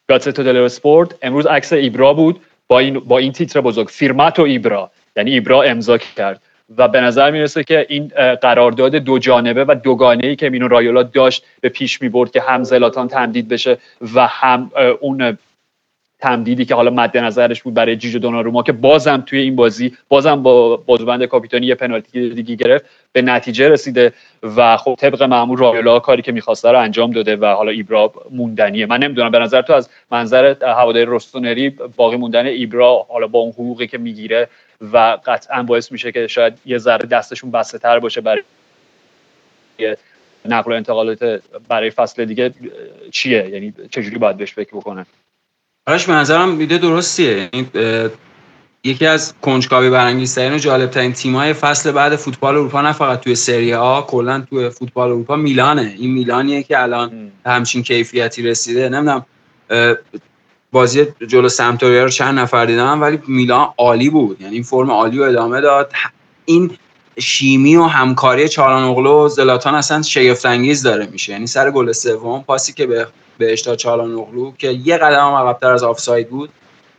[0.08, 3.88] گاتزتو دل اسپورت امروز عکس ایبرا بود با این با این تیتر بزرگ.
[3.88, 4.90] فیرماتو ایبرا.
[5.16, 6.40] یعنی ایبرا امضا کرد.
[6.76, 8.08] و به نظر می‌رسه که این
[8.42, 12.64] قرارداد دو جانبه و دوگانه ای که مینو رایولا داشت به پیش می‌برد که هم
[12.64, 13.78] زلاتان تمدید بشه
[14.14, 15.38] و هم اون
[16.24, 20.42] تمدیدی که حالا مد نظرش بود برای جیجو دوناروما که بازم توی این بازی بازم
[20.42, 24.12] با بازوبند کاپیتانی یه پنالتی دیگه گرفت به نتیجه رسیده
[24.56, 28.86] و خب طبق معمول رایولا کاری که می‌خواسته رو انجام داده و حالا ایبرا موندنیه.
[28.86, 33.52] من نمی‌دونم به نظر تو از منظر هواداری رستونری باقی موندن ایبرا حالا با اون
[33.52, 34.48] حقوقی که می‌گیره
[34.92, 38.42] و قطعا باعث میشه که شاید یه ذره دستشون بسته تر باشه برای
[40.44, 42.50] نقل و انتقالات برای فصل دیگه
[43.10, 45.06] چیه؟ یعنی چجوری باید بهش فکر بکنن
[45.86, 47.48] آرش به نظرم ایده درستیه.
[47.52, 47.66] این
[48.84, 53.74] یکی از کنجکاوی برانگیزترین و جالبترین تیم‌های فصل بعد فوتبال اروپا نه فقط توی سری
[53.74, 55.94] آ کلا توی فوتبال اروپا میلانه.
[55.98, 58.88] این میلانیه که الان همچین کیفیتی رسیده.
[58.88, 59.26] نمی‌دونم
[60.72, 64.40] بازی جلو سمتوریا رو چند نفر دیدم ولی میلان عالی بود.
[64.40, 65.92] یعنی این فرم عالی رو ادامه داد.
[66.44, 66.70] این
[67.18, 71.32] شیمی و همکاری چالانوغلو و زلاتان اصلا شگفت انگیز داره میشه.
[71.32, 73.06] یعنی سر گل سوم پاسی که به
[73.38, 76.50] بهش داد چالانوغلو که یه قدم هم عقب‌تر از آفساید بود.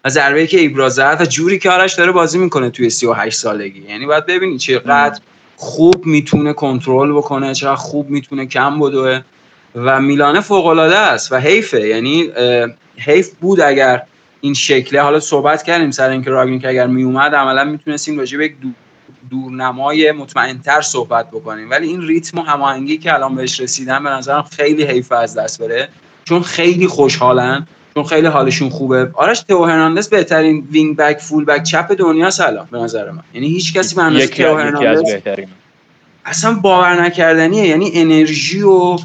[0.05, 3.85] و ضربه که ایبرا زد و جوری که آرش داره بازی می‌کنه توی 38 سالگی.
[3.89, 5.19] یعنی باید ببینید چقدر
[5.55, 9.21] خوب می‌تونه کنترل بکنه چقدر خوب می‌تونه کم بدوه.
[9.75, 11.87] و میلانه فوق العاده است و حیفه.
[11.87, 12.31] یعنی
[12.97, 14.01] حیف بود اگر
[14.41, 15.01] این شکله.
[15.01, 18.69] حالا صحبت کردیم سر اینکه راگنیک اگر میومد عملا می‌تونستیم راجع به یک دو-
[19.29, 21.69] دورنمای مطمئنتر صحبت بکنیم.
[21.69, 25.61] ولی این ریتم و هماهنگی که الان بهش رسیدن به نظرم خیلی حیف از دست
[25.61, 25.89] بره.
[26.25, 29.09] چون خیلی خوشحالن چون خیلی حالشون خوبه.
[29.13, 33.23] آرش تئو هرناندز بهترین wing back full back چپ دنیا الان به نظر من.
[33.33, 35.13] یعنی هیچ کسی به اندازه تئو هرناندز
[36.25, 37.67] اصلا باور نکردنیه.
[37.67, 38.97] یعنی انرژی و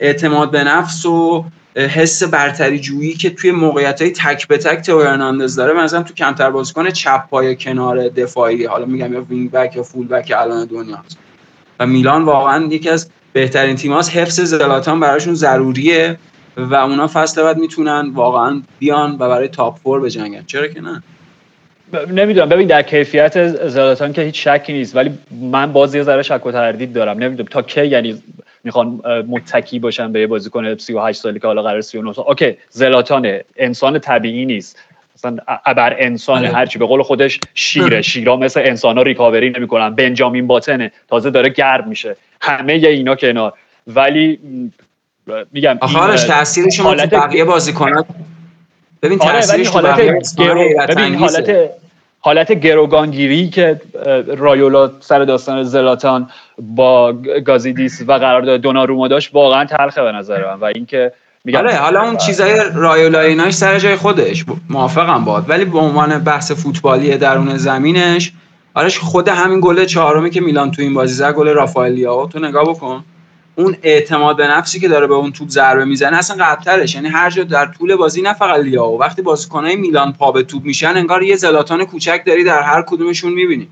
[0.00, 1.44] اعتماد به نفس و
[1.76, 6.14] حس برتری جویی که توی موقعیت های تک به تک تئو هرناندز داره مثلا تو
[6.14, 10.66] کمتر بازیکن چپ پای کنار دفاعی حالا میگم یا wing back یا full back الان
[10.66, 11.18] دنیا هست.
[11.80, 16.18] و میلان واقعا یکی از بهترین تیماست حفظ زلاتان براشون ضروریه.
[16.56, 20.44] و اونا فصل بعد می‌تونن واقعا بیان و برای top four بجنگن.
[20.46, 21.02] چرا که نه؟
[21.92, 22.48] ب- نمی‌دونم.
[22.48, 26.52] ببین در کیفیت زلاتان که هیچ شکی نیست ولی من باز یه ذره شک و
[26.52, 27.18] تردید دارم.
[27.18, 27.48] نمی‌دونم.
[27.48, 28.22] تا کی یعنی
[28.64, 32.24] می‌خوان متکی باشن به یه بازیکن 38 سالی که حالا قرار 39 سال.
[32.28, 34.78] okay زلاتانه انسان طبیعی نیست.
[35.16, 36.56] مثلا ابر انسانه آره.
[36.56, 36.78] هرچی.
[36.78, 38.02] به قول خودش شیره.
[38.02, 39.94] شیرا مثل انسان ها recovery نمی‌کنن.
[39.94, 42.16] بنجامین باتنه تازه داره گرم میشه.
[42.40, 43.52] همه اینا کنار.
[43.86, 44.38] ولی
[45.52, 48.04] میگم آخه این، آرش اه، تاثیرش ما تو حالت- بقیه بازیکنان
[49.02, 51.14] ببین آره تاثیرش حالت گرو ببین.
[51.14, 51.70] حالت
[52.20, 53.80] حالت گروگانگیری که
[54.36, 57.12] رایولا سر داستان زلاتان با
[57.44, 60.60] گازیدیس و قرارداد دوناروما داشت واقعا تلخه به نظر من.
[60.60, 61.12] و اینکه
[61.44, 64.44] میگم آره حالا اون چیزای رایولا ایناش سر جای خودش.
[64.70, 68.32] موافقم باد ولی به عنوان بحث فوتبالی درون زمینش
[68.74, 72.38] آرش خود همین گل چهارمی که میلان تو این بازی زد گل رافائل لیاو تو
[72.38, 73.04] نگاه بکن.
[73.58, 77.30] اون اعتماد به نفسی که داره به اون توپ ضربه می‌زنه اصلا قبلترش یعنی هر
[77.30, 79.00] جا در طول بازی نه فقط لیاو.
[79.00, 83.32] وقتی بازیکنای میلان پا به توپ میشن انگار یه زلاتان کوچک داری در هر کدومشون
[83.32, 83.68] می‌بینی.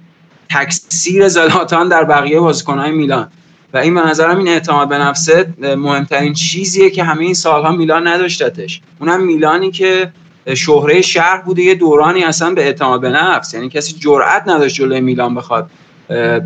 [0.51, 3.29] تکثیر زلاتان در بقیه بازیکنهای میلان.
[3.75, 8.07] و این به نظرم این اعتماد به نفسه مهمترین چیزیه که همه این سالها میلان
[8.07, 8.81] نداشتتش.
[9.01, 10.13] اونم میلانی که
[10.55, 13.55] شهره شهر بوده یه دورانی اصلا به اعتماد به نفس.
[13.55, 15.71] یعنی کسی جرئت نداشت جلوی میلان بخواد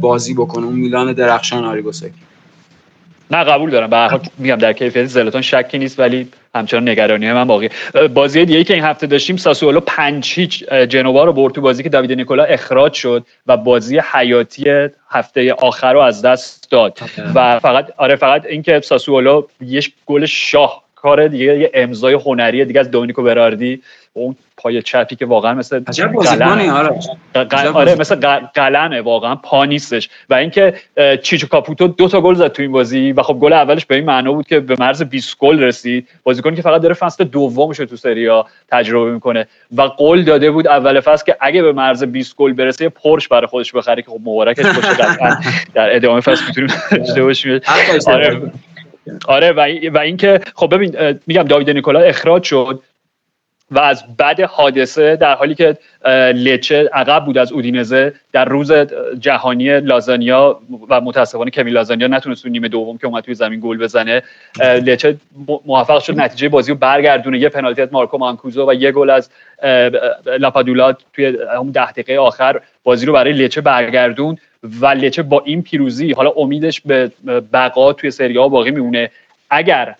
[0.00, 0.66] بازی بکنه.
[0.66, 2.14] اون میلان درخشان آریگوساکی
[3.30, 3.90] نه قبول دارم.
[3.90, 7.68] به حال میگم در کیفیت زلاتان شکی نیست ولی همچنان نگرانی من باقی.
[8.14, 11.88] بازی دیگه که این هفته داشتیم ساسولو پنج هیچ جنوا رو برد تو بازی که
[11.88, 16.98] داوید نیکولا اخراج شد و بازی حیاتی هفته آخر رو از دست داد.
[17.34, 22.80] و فقط آره فقط اینکه ساسولو یه گل شاه کار دیگه یه امضای هنری دیگه
[22.80, 25.80] از دومینیکو براردی اون پای چپی که واقعا مثل.
[26.12, 26.90] بازیکنی آره.
[27.74, 27.94] آره.
[27.94, 28.14] مثل
[28.54, 30.08] قلمه واقعا پا نیستش.
[30.30, 30.74] و اینکه
[31.22, 34.04] چیچو کاپوتو دو تا گل زد تو این بازی و خب گل اولش به این
[34.04, 36.08] معنا بود که به مرز 20 گل رسید.
[36.22, 39.46] بازیکنی که فقط داره فصل دومش تو سری آ تجربه می‌کنه.
[39.76, 43.46] و قول داده بود اول فصل که اگه به مرز 20 گل برسه پرش برای
[43.46, 45.36] خودش بخره که خب مبارکش باشه قطعا
[45.74, 47.60] در ادامه فصل می‌تونیم داشته باشیم.
[48.06, 48.52] آره.
[49.28, 52.80] آره و, این- و اینکه خب ببین میگم داوید نیکولا اخراج شد.
[53.70, 55.76] و از بعد حادثه در حالی که
[56.34, 58.72] لچه عقب بود از اودینزه در روز
[59.20, 63.78] جهانی لازانیا و متاسفانه کمی لازانیا نتونست تو نیمه دوم که اومد توی زمین گل
[63.78, 64.22] بزنه
[64.60, 65.16] لچه
[65.66, 67.38] موفق شد نتیجه بازی رو برگردونه.
[67.38, 69.30] یه پنالتی از مارکو مانکوزو و یه گل از
[70.26, 74.38] لاپادولا توی اون ده دقیقه آخر بازی رو برای لچه برگردون
[74.80, 77.10] و لچه با این پیروزی حالا امیدش به
[77.52, 79.10] بقا توی سری باقی میمونه.
[79.50, 79.94] اگر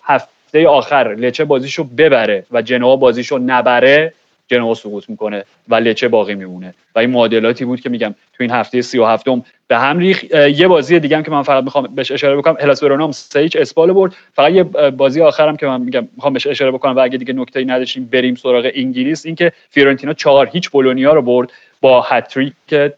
[0.49, 4.13] هفته آخر لچه بازیشو ببره و جنوا بازیشو نبره
[4.47, 6.73] جنوا سقوط می‌کنه و لچه باقی میمونه.
[6.95, 10.67] و این معادلاتی بود که میگم تو این هفته 37 م به هم ریخ یه
[10.67, 13.93] بازی دیگه هم که من فقط می‌خوام بهش اشاره بکنم هلاس ورونا هم سه اسپال
[13.93, 14.15] برد.
[14.33, 17.65] فقط یه بازی آخرم که من میگم می‌خوام بهش اشاره بکنم و اگه دیگه نکته‌ای
[17.65, 22.53] نداشتیم بریم سراغ انگلیس اینکه فیورنتینا چهار هیچ بولونیا رو برد با هتریک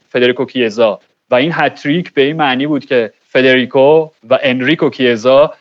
[0.09, 0.99] فدریکو کیزا.
[1.31, 5.53] و این هتریک به این معنی بود که فدریکو و انریکو کیزا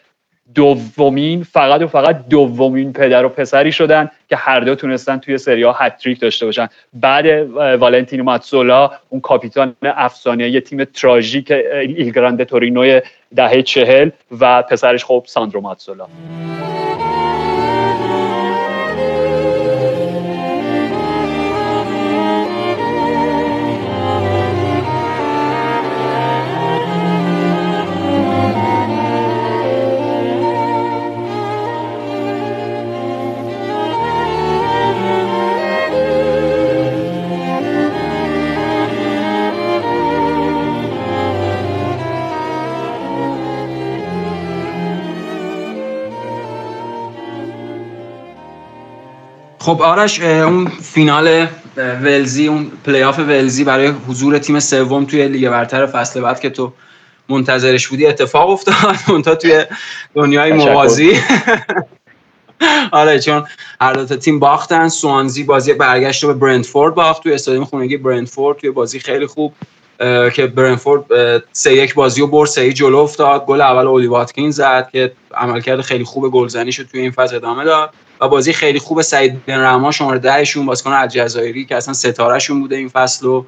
[0.55, 5.63] دومین فقط و فقط دومین پدر و پسری شدن که هر دو تونستن توی سری
[5.63, 6.69] ها هتریک داشته باشن.
[6.93, 13.01] بعد والنتینو ماتسولا اون کاپیتان افسانه یه تیم تراژیک اه، ایل گرانده تورینو
[13.37, 14.11] دهه چهل
[14.41, 16.07] و پسرش خب ساندرو ماتسولا.
[49.71, 55.49] خب آرش اون فینال ولزی اون پلی آف ولزی برای حضور تیم سوم توی لیگ
[55.49, 56.73] برتر فصل بعد که تو
[57.29, 58.97] منتظرش بودی اتفاق افتاد.
[59.09, 59.65] منتها توی
[60.15, 60.53] دنیای.
[60.53, 61.13] موازی.
[62.93, 63.45] آره چون
[63.81, 64.89] هر دو تیم باختن.
[64.89, 67.23] سوانزی بازی برگشت رو به برنتفورد باخت.
[67.23, 68.59] توی استادیوم خونگی برنتفورد.
[68.59, 69.55] توی بازی خیلی خوب
[70.35, 73.47] که برنتفورد اه، سه یک بازی رو برد سه جلو افتاد.
[73.47, 77.65] گل اول اولی واتکین زد که عملکرد خیلی خوب گلزنی شد توی این فاز ادامه
[77.65, 77.95] داد.
[78.21, 82.77] و بازی خیلی خوب سعید بن رحمان شماره دهشون بازیکن الجزایری که اصلا ستارهشون بوده
[82.77, 83.45] این فصل و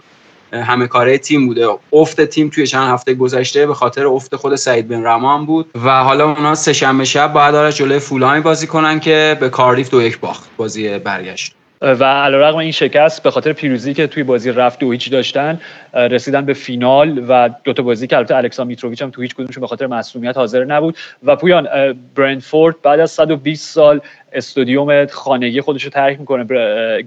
[0.52, 1.68] همه کاره تیم بوده.
[1.92, 6.04] افت تیم توی چند هفته گذشته به خاطر افت خود سعید بن رحمان بود و
[6.04, 10.02] حالا اونا سه شنبه شب باید داره جلوی فولانی بازی کنن که به کاردیف دو
[10.02, 10.50] یک باخت.
[10.56, 11.54] بازی برگشت.
[11.82, 15.60] و علیرغم این شکست به خاطر پیروزی که توی بازی رفت دو هیچ داشتن
[15.94, 19.60] رسیدن به فینال و دو تا بازی که البته الکسا میتروویچ هم تو هیچ کدومشون
[19.60, 20.96] به خاطر مسئولیت حاضر نبود.
[21.24, 24.00] و پویان اه، برنتفورد بعد از 120 سال
[24.32, 26.44] استادیوم خانگی خودش رو ترک می‌کنه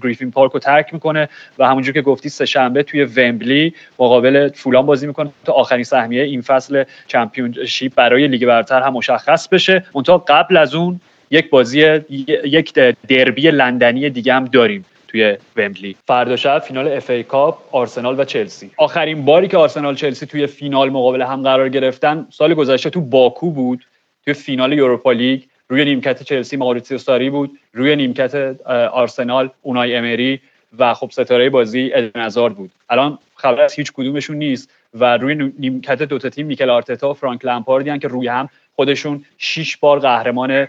[0.03, 4.85] گریفین پارک رو ترک می‌کنه و همونجور که گفتی سه شنبه توی ومبلی مقابل فولام
[4.85, 9.85] بازی می‌کنه تا آخرین سهمیه این فصل چمپیونشیپ برای لیگ برتر هم مشخص بشه.
[9.91, 10.99] منتها قبل از اون
[11.31, 11.99] یک بازی
[12.45, 12.73] یک
[13.07, 15.95] دربی لندنی دیگه هم داریم توی ومبلی.
[16.07, 18.71] فردا شب فینال اف ای کاپ آرسنال و چلسی.
[18.77, 23.51] آخرین باری که آرسنال چلسی توی فینال مقابل هم قرار گرفتن سال گذشته تو باکو
[23.51, 23.85] بود
[24.25, 25.41] توی فینال یوروپا لیگ.
[25.69, 28.61] روی نیمکت چلسی مائوریتسیو ساری بود روی نیمکت
[28.91, 30.41] آرسنال اونای امری
[30.79, 32.71] و خب ستاره بازی ادن بود.
[32.89, 37.45] الان خبر از هیچ کدومشون نیست و روی نیمکت دوتا تیم میکل آرتتا و فرانک
[37.45, 40.67] لمپاردی که روی هم خودشون شیش بار قهرمان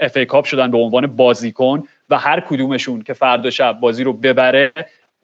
[0.00, 4.12] اف ای کاپ شدن به عنوان بازیکن و هر کدومشون که فردا شب بازی رو
[4.12, 4.72] ببره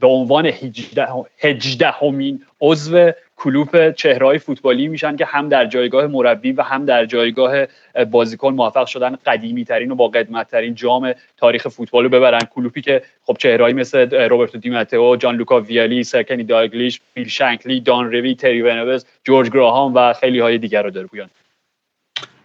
[0.00, 6.62] به عنوان 18 هجدهمین عضو کلوپ چهرهای فوتبالی میشن که هم در جایگاه مربی و
[6.62, 7.66] هم در جایگاه
[8.10, 12.40] بازیکن موفق شدن قدیمی ترین و با قدمت ترین جام تاریخ فوتبال رو ببرن.
[12.54, 18.12] کلوپی که خب چهرهایی مثل روبرتو دیماتئو، جان لوکا ویالی، سرکنی داگلیش، بیل شنکلی، دان
[18.12, 21.30] روی، تری ونوز، جورج گراهام و خیلی های دیگر رو داره پویان.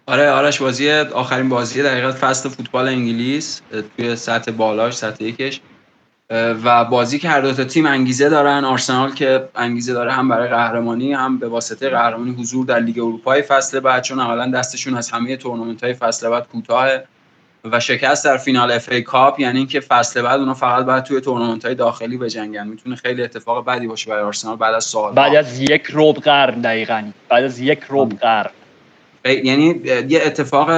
[0.06, 3.60] آره آرش بازی آخرین بازی در فصل فوتبال انگلیس
[3.96, 5.60] توی سطح بالاش سطح یکش.
[6.30, 8.64] و بازی که هر دو تا تیم انگیزه دارن.
[8.64, 13.42] آرسنال که انگیزه داره هم برای قهرمانی هم به واسطه قهرمانی حضور در لیگ اروپای
[13.42, 17.04] فصل بعد چون عملا دستشون از همه تورنمنت های فصل بعد کوتاهه
[17.64, 19.40] و شکست در فینال اف ای کاپ.
[19.40, 22.66] یعنی اینکه فصل بعد اونا فقط باید توی تورنمنت های داخلی بجنگن.
[22.66, 26.60] می‌تونه خیلی اتفاق بدی باشه برای آرسنال بعد از سال بعد از یک ربع قرن
[26.60, 27.04] دقیقا.
[27.28, 28.50] بعد از یک ربع قرن.
[29.24, 30.70] یعنی یه اتفاق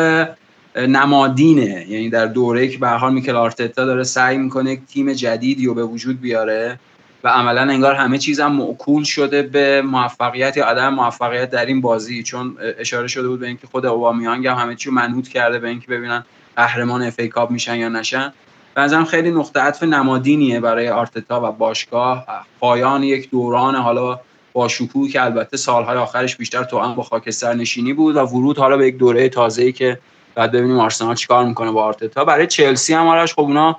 [0.76, 1.86] نمادینه.
[1.88, 5.74] یعنی در دوره که به حال میکل آرتتا داره سعی می‌کنه یک تیم جدیدی رو
[5.74, 6.80] به وجود بیاره
[7.24, 12.22] و عملا انگار همه چیزم معکول شده به موفقیت یا عدم موفقیت در این بازی.
[12.22, 15.86] چون اشاره شده بود به اینکه خود اوبامیانگ هم همه چی منحوت کرده به اینکه
[15.86, 16.24] ببینن
[16.56, 18.32] قهرمان اف کاپ میشن یا نشن.
[18.74, 22.26] به نظرم خیلی نقطه عطف نمادینیه برای آرتتا و باشگاه.
[22.60, 24.20] پایان یک دوران حالا
[24.56, 28.58] با شکوه که البته سالهای آخرش بیشتر تو هم با خاکستر نشینی بود و ورود
[28.58, 29.98] حالا به یک دوره تازه‌ای که
[30.34, 32.24] بعد ببینیم آرسنال چیکار می‌کنه با آرتتا.
[32.24, 33.76] برای چلسی هم آرش خب اونا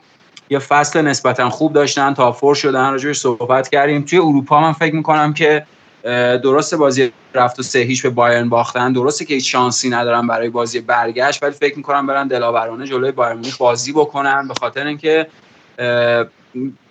[0.49, 4.01] یه فصل نسبتا خوب داشتن تا فور شدن راجعش صحبت کردیم.
[4.01, 5.65] توی اروپا من فکر می‌کنم که
[6.43, 8.93] درست بازی رفت و سه هیچ به بایرن باختن.
[8.93, 13.41] درسته که هیچ شانسی ندارن برای بازی برگشت ولی فکر می‌کنم برن دلاورانه جلوی بایرن
[13.59, 14.47] بازی بکنن.
[14.47, 15.27] به خاطر اینکه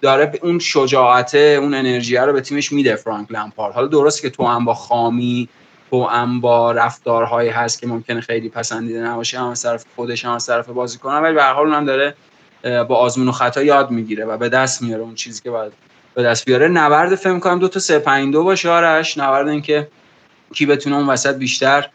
[0.01, 3.75] داره اون شجاعته اون انرژی رو به تیمش میده فرانک لمپارد.
[3.75, 5.49] حالا درسته که تو هم با خامی
[5.91, 10.33] تو هم با رفتارهایی هست که ممکنه خیلی پسندیده نباشه هم از طرف خودش هم
[10.33, 12.15] از طرف بازیکن ولی به هر حال اونم داره
[12.63, 15.73] با آزمون و خطا یاد می‌گیره و به دست میاره اون چیزی که باید
[16.15, 16.69] به دست بیاره.
[16.69, 19.19] نبرد فکر می‌کنم دو تا 3 5 2 باشه آرش.
[19.19, 19.89] نبرد اینکه
[20.55, 21.89] کی بتونه اون وسط بیشتر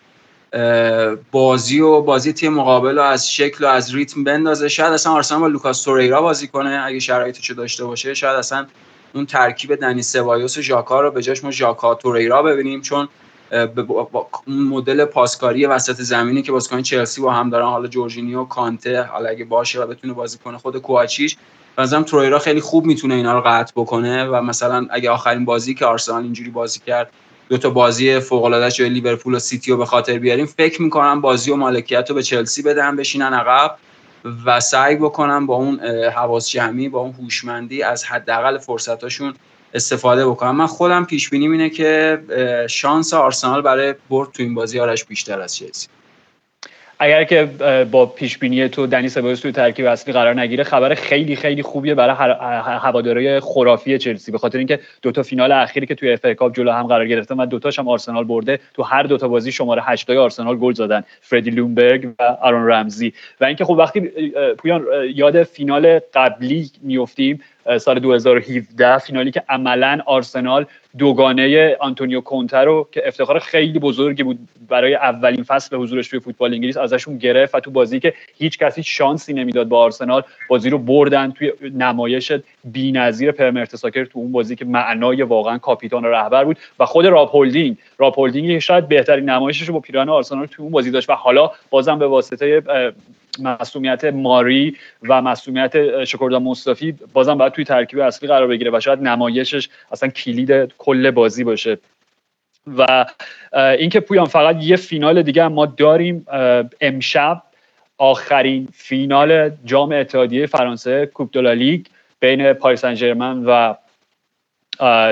[1.32, 4.70] بازی و بازی تیم مقابل رو از شکل و از ریتم بندازه.
[4.70, 8.14] شاید اصلا آرسنال با لوکاس توریرا بازی کنه اگه شرایطش داشته باشه.
[8.14, 8.68] شاید اصلا
[9.14, 13.08] اون ترکیب دنی سبایوس و ژاکا رو به جاش ما ژاکا توریرا ببینیم چون
[13.52, 19.30] اون مدل پاسکاری وسط زمینی که بازیکن چلسی با هم دارن حالا جورجینیو کانته حالا
[19.30, 21.38] اگه باشه و بتونه بازی کنه خود کوآچیچ
[21.76, 24.26] بنظرم ترویرا خیلی خوب می‌تونه اینا رو قطع بکنه.
[24.26, 27.12] و مثلا اگه آخرین بازی که آرسنال اینجوری بازی کرد
[27.52, 30.46] دو تا بازی فوق العاده لیورپول و سیتی رو به خاطر بیاریم.
[30.46, 33.78] فکر می‌کنم بازی و مالکیت رو به چلسی بدن بشینن عقب
[34.46, 35.80] و سعی بکنم با اون
[36.16, 39.34] حواس جمعی با اون هوشمندی از حداقل فرصتاشون
[39.74, 42.22] استفاده بکنم من خودم پیش بینیم اینه که
[42.70, 45.88] شانس آرسنال برای برد تو این بازی آرش بیشتر از چلسی.
[47.04, 47.50] اگر که
[47.92, 51.96] با پیش بینی تو دنی سبایوس توی ترکیب اصلی قرار نگیره خبر خیلی خیلی خوبیه
[51.96, 52.16] برای
[52.80, 54.32] هوادارهای خرافی چلسی.
[54.32, 57.36] به خاطر اینکه دو تا فینال اخیری که توی اف کاپ جلو هم قرار گرفتن
[57.36, 60.74] و دوتاش هم آرسنال برده تو هر دو تا بازی شماره 8 های آرسنال گل
[60.74, 61.04] زدن.
[61.22, 63.14] فردی لیونبرگ و آرون رمزی.
[63.42, 64.02] و اینکه خب وقتی
[64.58, 64.86] پویان
[65.16, 67.42] یاد فینال قبلی میفتیم
[67.80, 70.66] سال 2017 فینالی که عملا آرسنال
[70.98, 76.54] دوگانه آنتونیو کونته رو که افتخار خیلی بزرگی بود برای اولین فصل حضورش توی فوتبال
[76.54, 80.78] انگلیس ازشون گرفت و تو بازی که هیچ کسی شانسی نمی‌داد با آرسنال بازی رو
[80.78, 82.32] بردن توی نمایش
[82.64, 87.30] بی‌نظیر پرمرتساکر تو اون بازی که معنای واقعا کاپیتان و رهبر بود و خود راب
[87.30, 87.78] هولدینگ
[88.10, 92.00] که شاید بهترین نمایشش رو با پیراهن آرسنال تو اون بازی داشت و حالا بازم
[92.00, 92.62] به واسطه
[93.40, 99.00] مسئولیت ماری و مسئولیت شکردا مصطفی بازم باید توی ترکیب اصلی قرار بگیره و شاید
[99.00, 101.78] نمایشش اصلا کلید کل بازی باشه.
[102.78, 103.06] و
[103.54, 106.26] اینکه پویان فقط یه فینال دیگه ما داریم
[106.82, 107.44] امشب
[107.98, 111.86] آخرین فینال جام اتحادیه فرانسه کوپ دولا لیگ
[112.20, 113.76] بین پاریس سن و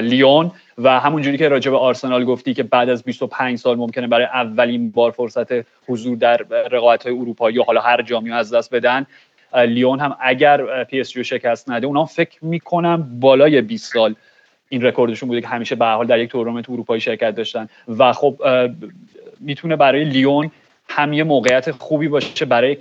[0.02, 4.26] لیون و همونجوری که راجع به آرسنال گفتی که بعد از 25 سال ممکنه برای
[4.26, 6.38] اولین بار فرصت حضور در
[6.72, 9.06] رقابت های اروپایی یا حالا هر جامی از دست بدن
[9.56, 14.16] لیون هم اگر پی اس شکست نده اونا فکر می‌کنم بالای 20 سال
[14.70, 17.70] این رکوردشون بوده که همیشه به حال در یک تورنمنت اروپایی شرکت داشتن.
[17.98, 18.42] و خب
[19.40, 20.52] می‌تونه برای لیون
[20.90, 22.76] هم یه موقعیت خوبی باشه برای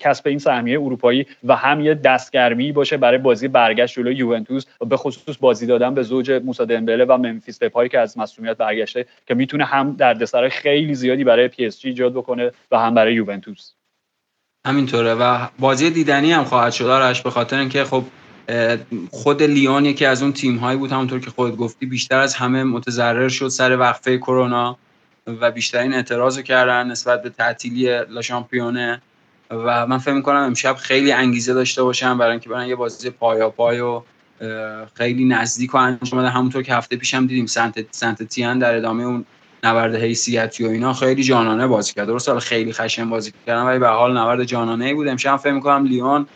[0.00, 4.64] کسب این سهمیه اروپایی و هم یه دستگرمی باشه برای بازی برگشت جلوی یوونتوس.
[4.80, 8.56] و به خصوص بازی دادن به زوج موسی دمبله و ممفیس دپای که از مصدومیت
[8.56, 12.94] برگشته که می‌تونه هم دردسرای خیلی زیادی برای پی اس جی ایجاد بکنه و هم
[12.94, 13.72] برای یوونتوس.
[14.66, 16.84] همینطوره و بازی دیدنی هم خواهد شد.
[16.84, 18.04] آرش به خاطر اینکه خب
[19.10, 20.92] خود لیون یکی از اون تیم هایی بود.
[20.92, 24.78] همونطور که خودت گفتی بیشتر از همه متضرر شد سر وقفه کرونا.
[25.26, 29.02] و بیشترین اعتراض کردن نسبت به تعطیلی لا شامپیونه.
[29.50, 33.50] و من فکر می‌کنم امشب خیلی انگیزه داشته باشن برای اینکه برن یه بازی پایا
[33.50, 34.02] پای و
[34.94, 36.28] خیلی نزدیک و انجام بدن.
[36.28, 39.24] همونطور که هفته پیش هم دیدیم سنت سنت تیان در ادامه اون
[39.64, 42.06] نبرد حیثیتی و اینا خیلی جانانه بازی کرد.
[42.06, 45.08] درست حالا خیلی خشن بازی کردن ولی به حال نبرد جانانه ای بود.
[45.08, 46.26] امشب فکر می‌کنم لیون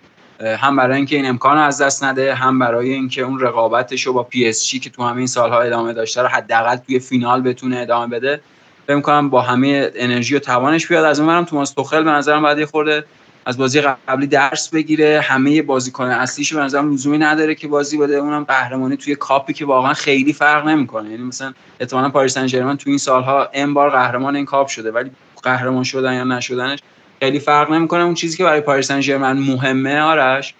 [0.41, 4.23] هم برای اینکه این امکان از دست نده هم برای اینکه اون رقابتش رو با
[4.23, 8.41] پی اس که تو همین سالها ادامه داشته رو حداقل توی فینال بتونه ادامه بده.
[8.89, 11.05] فکر می‌کنم با همه انرژی و توانش بیاد.
[11.05, 13.05] از اونورم توماس توخل به نظرم یه خورده
[13.47, 15.21] از بازی قبلی درس بگیره.
[15.21, 18.17] همه بازیکن اصلیش به نظرم لزومی نداره که بازی بده.
[18.17, 21.11] اونم قهرمانی توی کاپی که واقعا خیلی فرق نمی‌کنه.
[21.11, 24.91] یعنی مثلا احتمالاً پاریس سن ژرمن تو این سالها ام بار قهرمان این کاپ شده
[24.91, 25.11] ولی
[25.43, 26.79] قهرمان شدن یا نشدنش
[27.21, 28.03] خیلی فرق نمی‌کنه.
[28.03, 30.55] اون چیزی که برای پاریس سن ژرمن مهمه آرش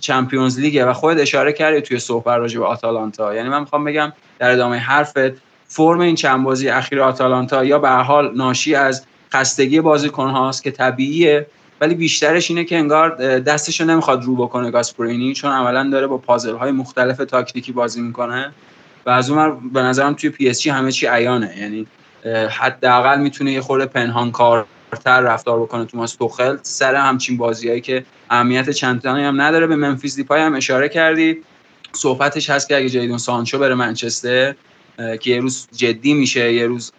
[0.00, 3.34] چمپیونز لیگه و خود اشاره کردی توی صحبت راجع به آتالانتا.
[3.34, 7.90] یعنی من می‌خوام بگم در ادامه حرفت فرم این چند بازی اخیر آتالانتا یا به
[7.90, 11.46] حال ناشی از خستگی بازیکن هاست که طبیعیه
[11.80, 16.56] ولی بیشترش اینه که انگار دستشو نمی‌خواد رو بکنه گاسپرینی چون عملا داره با پازل
[16.56, 18.52] های مختلف تاکتیکی بازی می‌کنه
[19.06, 21.54] و از اون به نظرم توی پی اس جی همه چی عیانه.
[21.58, 21.86] یعنی
[22.50, 28.70] حداقل می‌تونه یه خورده پنهان کارتر رفتار بکنه توماس توخل سر همچین بازیایی که اهمیت
[28.70, 29.66] چندانی هم نداره.
[29.66, 31.42] به ممفیس دیپای هم اشاره کردی.
[31.92, 34.54] صحبتش هست که اگه جیدون سانچو بره منچستر
[35.20, 36.92] که یه روز جدی میشه یه روز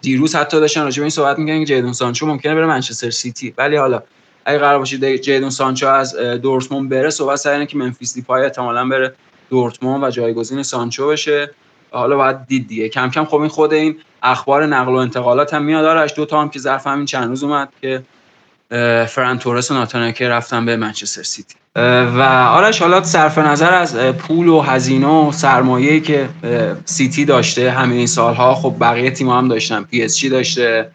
[0.00, 3.54] دیروز حتی داشتن راجع به این صحبت می‌کنن که جیدون سانچو ممکنه بره منچستر سیتی.
[3.58, 4.02] ولی حالا
[4.44, 9.14] اگه قرار باشه جیدون سانچو از دورتموند بره صحبت سر که ممفیس دیپای احتمالاً بره
[9.50, 11.50] دورتموند و جایگزین سانچو بشه.
[11.90, 12.88] حالا باید دید دیگه.
[12.88, 15.84] کم کم خب این خود این اخبار نقل و انتقالات هم میاد.
[15.84, 18.02] آرش دو تا هم که ظرف همین چند روز اومد که
[19.06, 21.54] فران تورس و ناتان آکه رفتن به منچستر سیتی.
[22.16, 22.20] و
[22.52, 26.28] آرش حالا صرف نظر از پول و هزینه و سرمایه‌ای که
[26.84, 29.82] سیتی داشته همه این سالها خب بقیه تیم هم داشتن.
[29.82, 30.90] پی اس جی داشته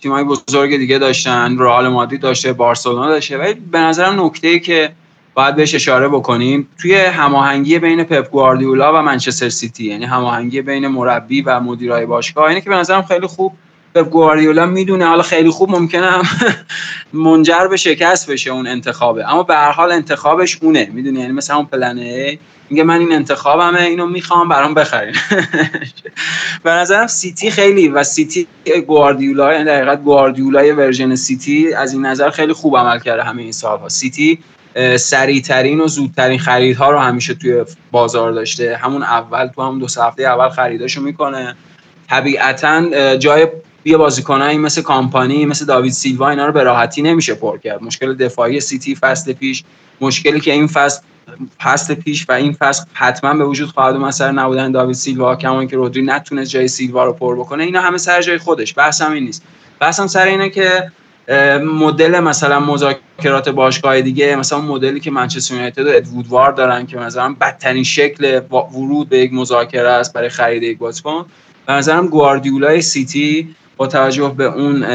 [0.00, 1.58] تیم‌های بزرگ دیگه داشتن.
[1.58, 3.38] رئال مادرید داشته بارسلونا داشته.
[3.38, 4.92] ولی به نظرم نکته‌ای که
[5.34, 10.88] باید بهش اشاره بکنیم توی هماهنگی بین پپ گواردیولا و منچستر سیتی یعنی هماهنگی بین
[10.88, 13.52] مربی و مدیرای باشگاه اینه که به نظرم خیلی خوب
[13.94, 15.06] پپ گواردیولا می‌دونه.
[15.06, 16.22] حالا خیلی خوب ممکنه هم
[17.24, 19.30] منجر به شکست بشه اون انتخابه.
[19.30, 20.88] اما به هر حال انتخابش اونه.
[20.92, 22.38] می‌دونی؟ یعنی مثلا اون plan A
[22.70, 25.14] میگه من این انتخابمه اینو می‌خوام برام بخرین.
[26.64, 28.46] به نظرم سیتی خیلی و سیتی
[28.86, 33.42] گواردیولا یعنی در حقیقت گواردیولای version سیتی از این نظر خیلی خوب عمل کرده همه
[33.42, 33.88] این سالها.
[33.88, 34.38] سیتی
[34.96, 38.76] سریعترین و زودترین خریدها رو همیشه توی بازار داشته.
[38.76, 41.56] همون اول تو همون دو هفته اول خریداشو می‌کنه.
[42.10, 43.46] طبیعتا جای
[43.84, 47.82] یه بازیکنایی مثل کامپانی مثل داوید سیلوا اینا رو به راحتی نمیشه پر کرد.
[47.82, 49.64] مشکل دفاعی سیتی فصل پیش
[50.00, 51.00] مشکلی که این فصل
[51.62, 54.10] فصل پیش و این فصل حتما به وجود خواهد اومد.
[54.10, 57.98] سر نبودن داوید سیلوا کما که رودری نتونست جای سیلوا رو پر بکنه اینا همه
[57.98, 58.74] سر جای خودش.
[58.74, 59.42] بحثم این نیست.
[59.80, 60.92] بحثم سر اینه که
[61.64, 67.36] مدل مثلا مذاکرات باشگاه دیگه مثلا مدلی که منچستر یونایتد و ادوودوارد دارن که مثلا
[67.40, 71.26] بدترین شکل ورود به یک مذاکره است برای خرید یک بازیکن.
[71.66, 74.86] به نظرم گواردیولای سیتی با توجه به اون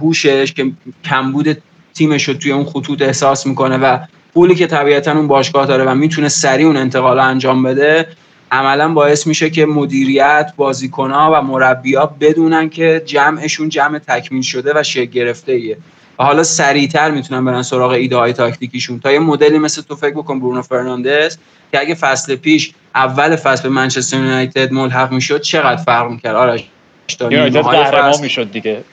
[0.00, 0.72] هوشش که
[1.04, 1.62] کمبود
[1.94, 3.98] تیمش رو توی اون خطوط احساس می‌کنه و
[4.34, 8.08] پولی که طبیعتا اون باشگاه داره و می‌تونه سریع اون انتقال انجام بده
[8.52, 14.82] عملا باعث میشه که مدیریت بازیکنها و مربیا بدونن که جمعشون جمع تکمیل شده و
[14.82, 15.78] شکل گرفته ایه
[16.18, 19.00] و حالا سریعتر می‌تونن برن سراغ ایده های تاکتیکیشون.
[19.00, 21.38] تا یه مدلی مثل تو فکر بکن برونو فرناندز
[21.72, 26.68] که اگه فصل پیش اول فصل به منچستر یونایتد ملحق می‌شد چقدر فرق می‌کرد؟ آرش.
[27.08, 28.20] قهرمان.
[28.20, 28.84] می‌شد دیگه.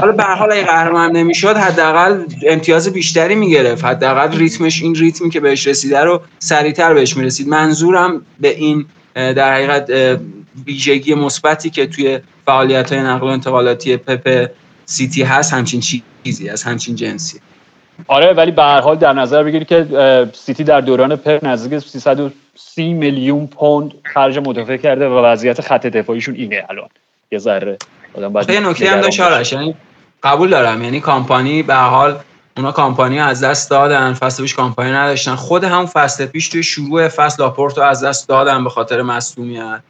[0.00, 3.84] حالا به هر حال اگه قهرمان نمی‌شد حداقل امتیاز بیشتری می‌گرفت.
[3.84, 7.48] حداقل ریتمش این ریتمی که بهش رسیده رو سریعتر بهش می‌رسید.
[7.48, 9.90] منظورم به این در حقیقت
[10.66, 14.50] ویژگی مثبتی که توی فعالیت های نقل و انتقالاتی پپ
[14.84, 15.80] سیتی هست همچین
[16.24, 17.40] چیزی از همچین جنسی.
[18.06, 19.86] آره ولی به هر حال در نظر بگیری که
[20.32, 26.34] سیتی در دوران پپ نزدیک 330 میلیون پوند خرج مدافع کرده و وضعیت خط دفاعیشون
[26.34, 26.88] اینه الان.
[27.32, 27.78] یه ذره
[28.14, 29.74] آدم باید یه نکته هم داشت یعنی
[30.22, 32.18] قبول دارم یعنی کامپانی به هر حال
[32.56, 35.34] اونا کامپانی از دست دادن فصل پیش کامپانی نداشتن.
[35.34, 39.80] خود همون فصل پیش توی شروع فصل لاپورت رو از دست دادن به خاطر مصدومیت.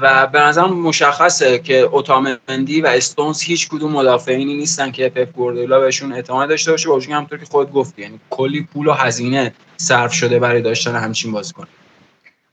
[0.00, 5.80] و به نظرم مشخصه که اوتامندی و استونز هیچ کدوم مدافعینی نیستن که پپ گوردیولا
[5.80, 6.88] بهشون اعتماد داشته باشه.
[6.88, 10.62] با وجود که همونطور که خود گفتی یعنی کلی پول و هزینه صرف شده برای
[10.62, 11.66] داشتن همچین بازیکن.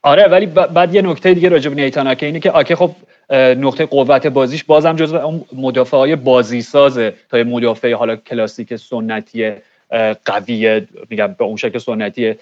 [0.02, 2.96] آره ولی بعد یه نکته دیگه راجع به نیتان آکه اینه که آکه خب
[3.32, 4.64] نقطه قوت بازیش.
[4.64, 9.52] بازم جزو اون مدافع های بازی سازه تا یه مدافع حالا کلاسیک سنتی
[10.26, 12.36] قوی میگم به اون شکل سنتی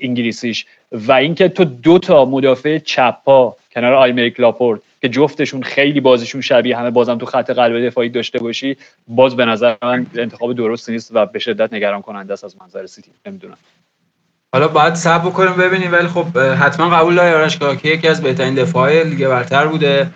[0.00, 0.66] انگلیسیش.
[0.92, 6.40] و اینکه تو دو تا مدافع چپ پا کنار آیمریک لاپورت که جفتشون خیلی بازیشون
[6.40, 8.76] شبیه همه بازم تو خط قلب دفاعی داشته باشی
[9.08, 12.86] باز به نظر من انتخاب درستی نیست و به شدت نگران کننده است از منظر
[12.86, 13.10] سیتی.
[13.26, 13.56] نمی‌دونم.
[14.54, 18.54] حالا باید صبر بکنیم ببینیم ولی خب حتما قبول داری آرش که یکی از بهترین
[18.54, 20.10] دفاعهای لیگ برتر بوده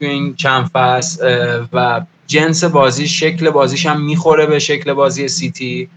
[0.00, 1.26] تو این چند فصل
[1.72, 5.88] و جنس بازی شکل بازیش هم می‌خوره به شکل بازی سیتی.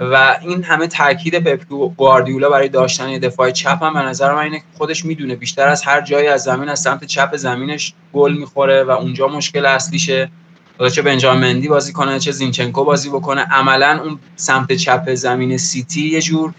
[0.00, 1.64] و این همه تاکید پپ
[1.96, 6.00] گواردیولا برای داشتن دفاع چپ هم به نظر من اینه خودش می‌دونه بیشتر از هر
[6.00, 10.30] جایی از زمین از سمت چپ زمینش گل می‌خوره و اونجا مشکل اصلیشه.
[10.78, 13.40] حالا چه بنجامین مندی بازی کنه چه زینچنکو بازی بکنه.
[13.40, 16.52] عملا اون سمت چپ زمین سیتی یه جور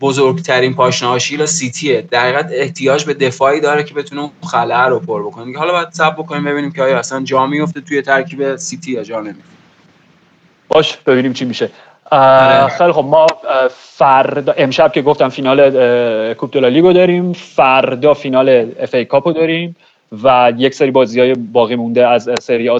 [0.00, 2.02] بزرگترین پاشنه سیتیه.
[2.10, 5.58] در حقیقت احتیاج به دفاعی داره که بتونه اون خلأ رو پر بکنه.
[5.58, 9.20] حالا باید صبر بکنیم ببینیم که آیا اصلا جا میفته توی ترکیب سیتی یا جا
[9.20, 9.42] نمیفته
[10.68, 11.70] باش ببینیم چی میشه.
[12.10, 12.68] آره.
[12.68, 13.26] خیلی خب ما
[13.70, 17.32] فردا امشب که گفتم فینال کوپ دو لا لیگ و داریم.
[17.32, 19.76] فردا فینال اف ای کاپ و داریم
[20.22, 22.70] و یک سری بازی های باقی مونده از سری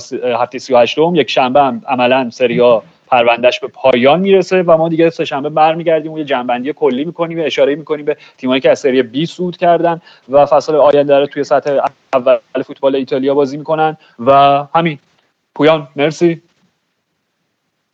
[0.40, 2.80] هفته 38 م یک شنبه هم عملا سری آ
[3.12, 7.40] پروندهش به پایان می‌رسه و ما دیگه سه شنبه برمیگردیم و یه جمع‌بندی کلی می‌کنیم
[7.40, 11.26] و اشاره می‌کنیم به تیمایی که از سری بی صعود کردن و فصل آینده رو
[11.26, 11.78] توی سطح
[12.12, 13.96] اول فوتبال ایتالیا بازی می‌کنن.
[14.18, 14.32] و
[14.74, 14.98] همین.
[15.54, 16.42] پویان مرسی.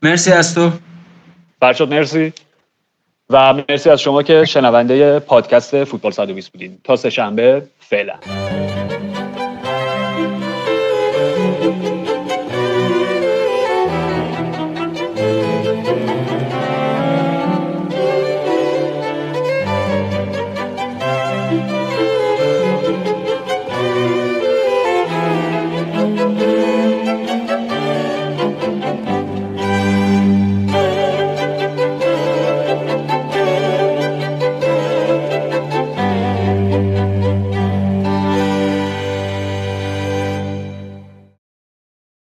[0.03, 0.71] مرسی از تو.
[1.61, 2.33] فرشاد مرسی.
[3.31, 6.79] و مرسی از شما که شنونده پادکست فوتبال 120 بودین.
[6.85, 8.15] تا سه شنبه فعلا.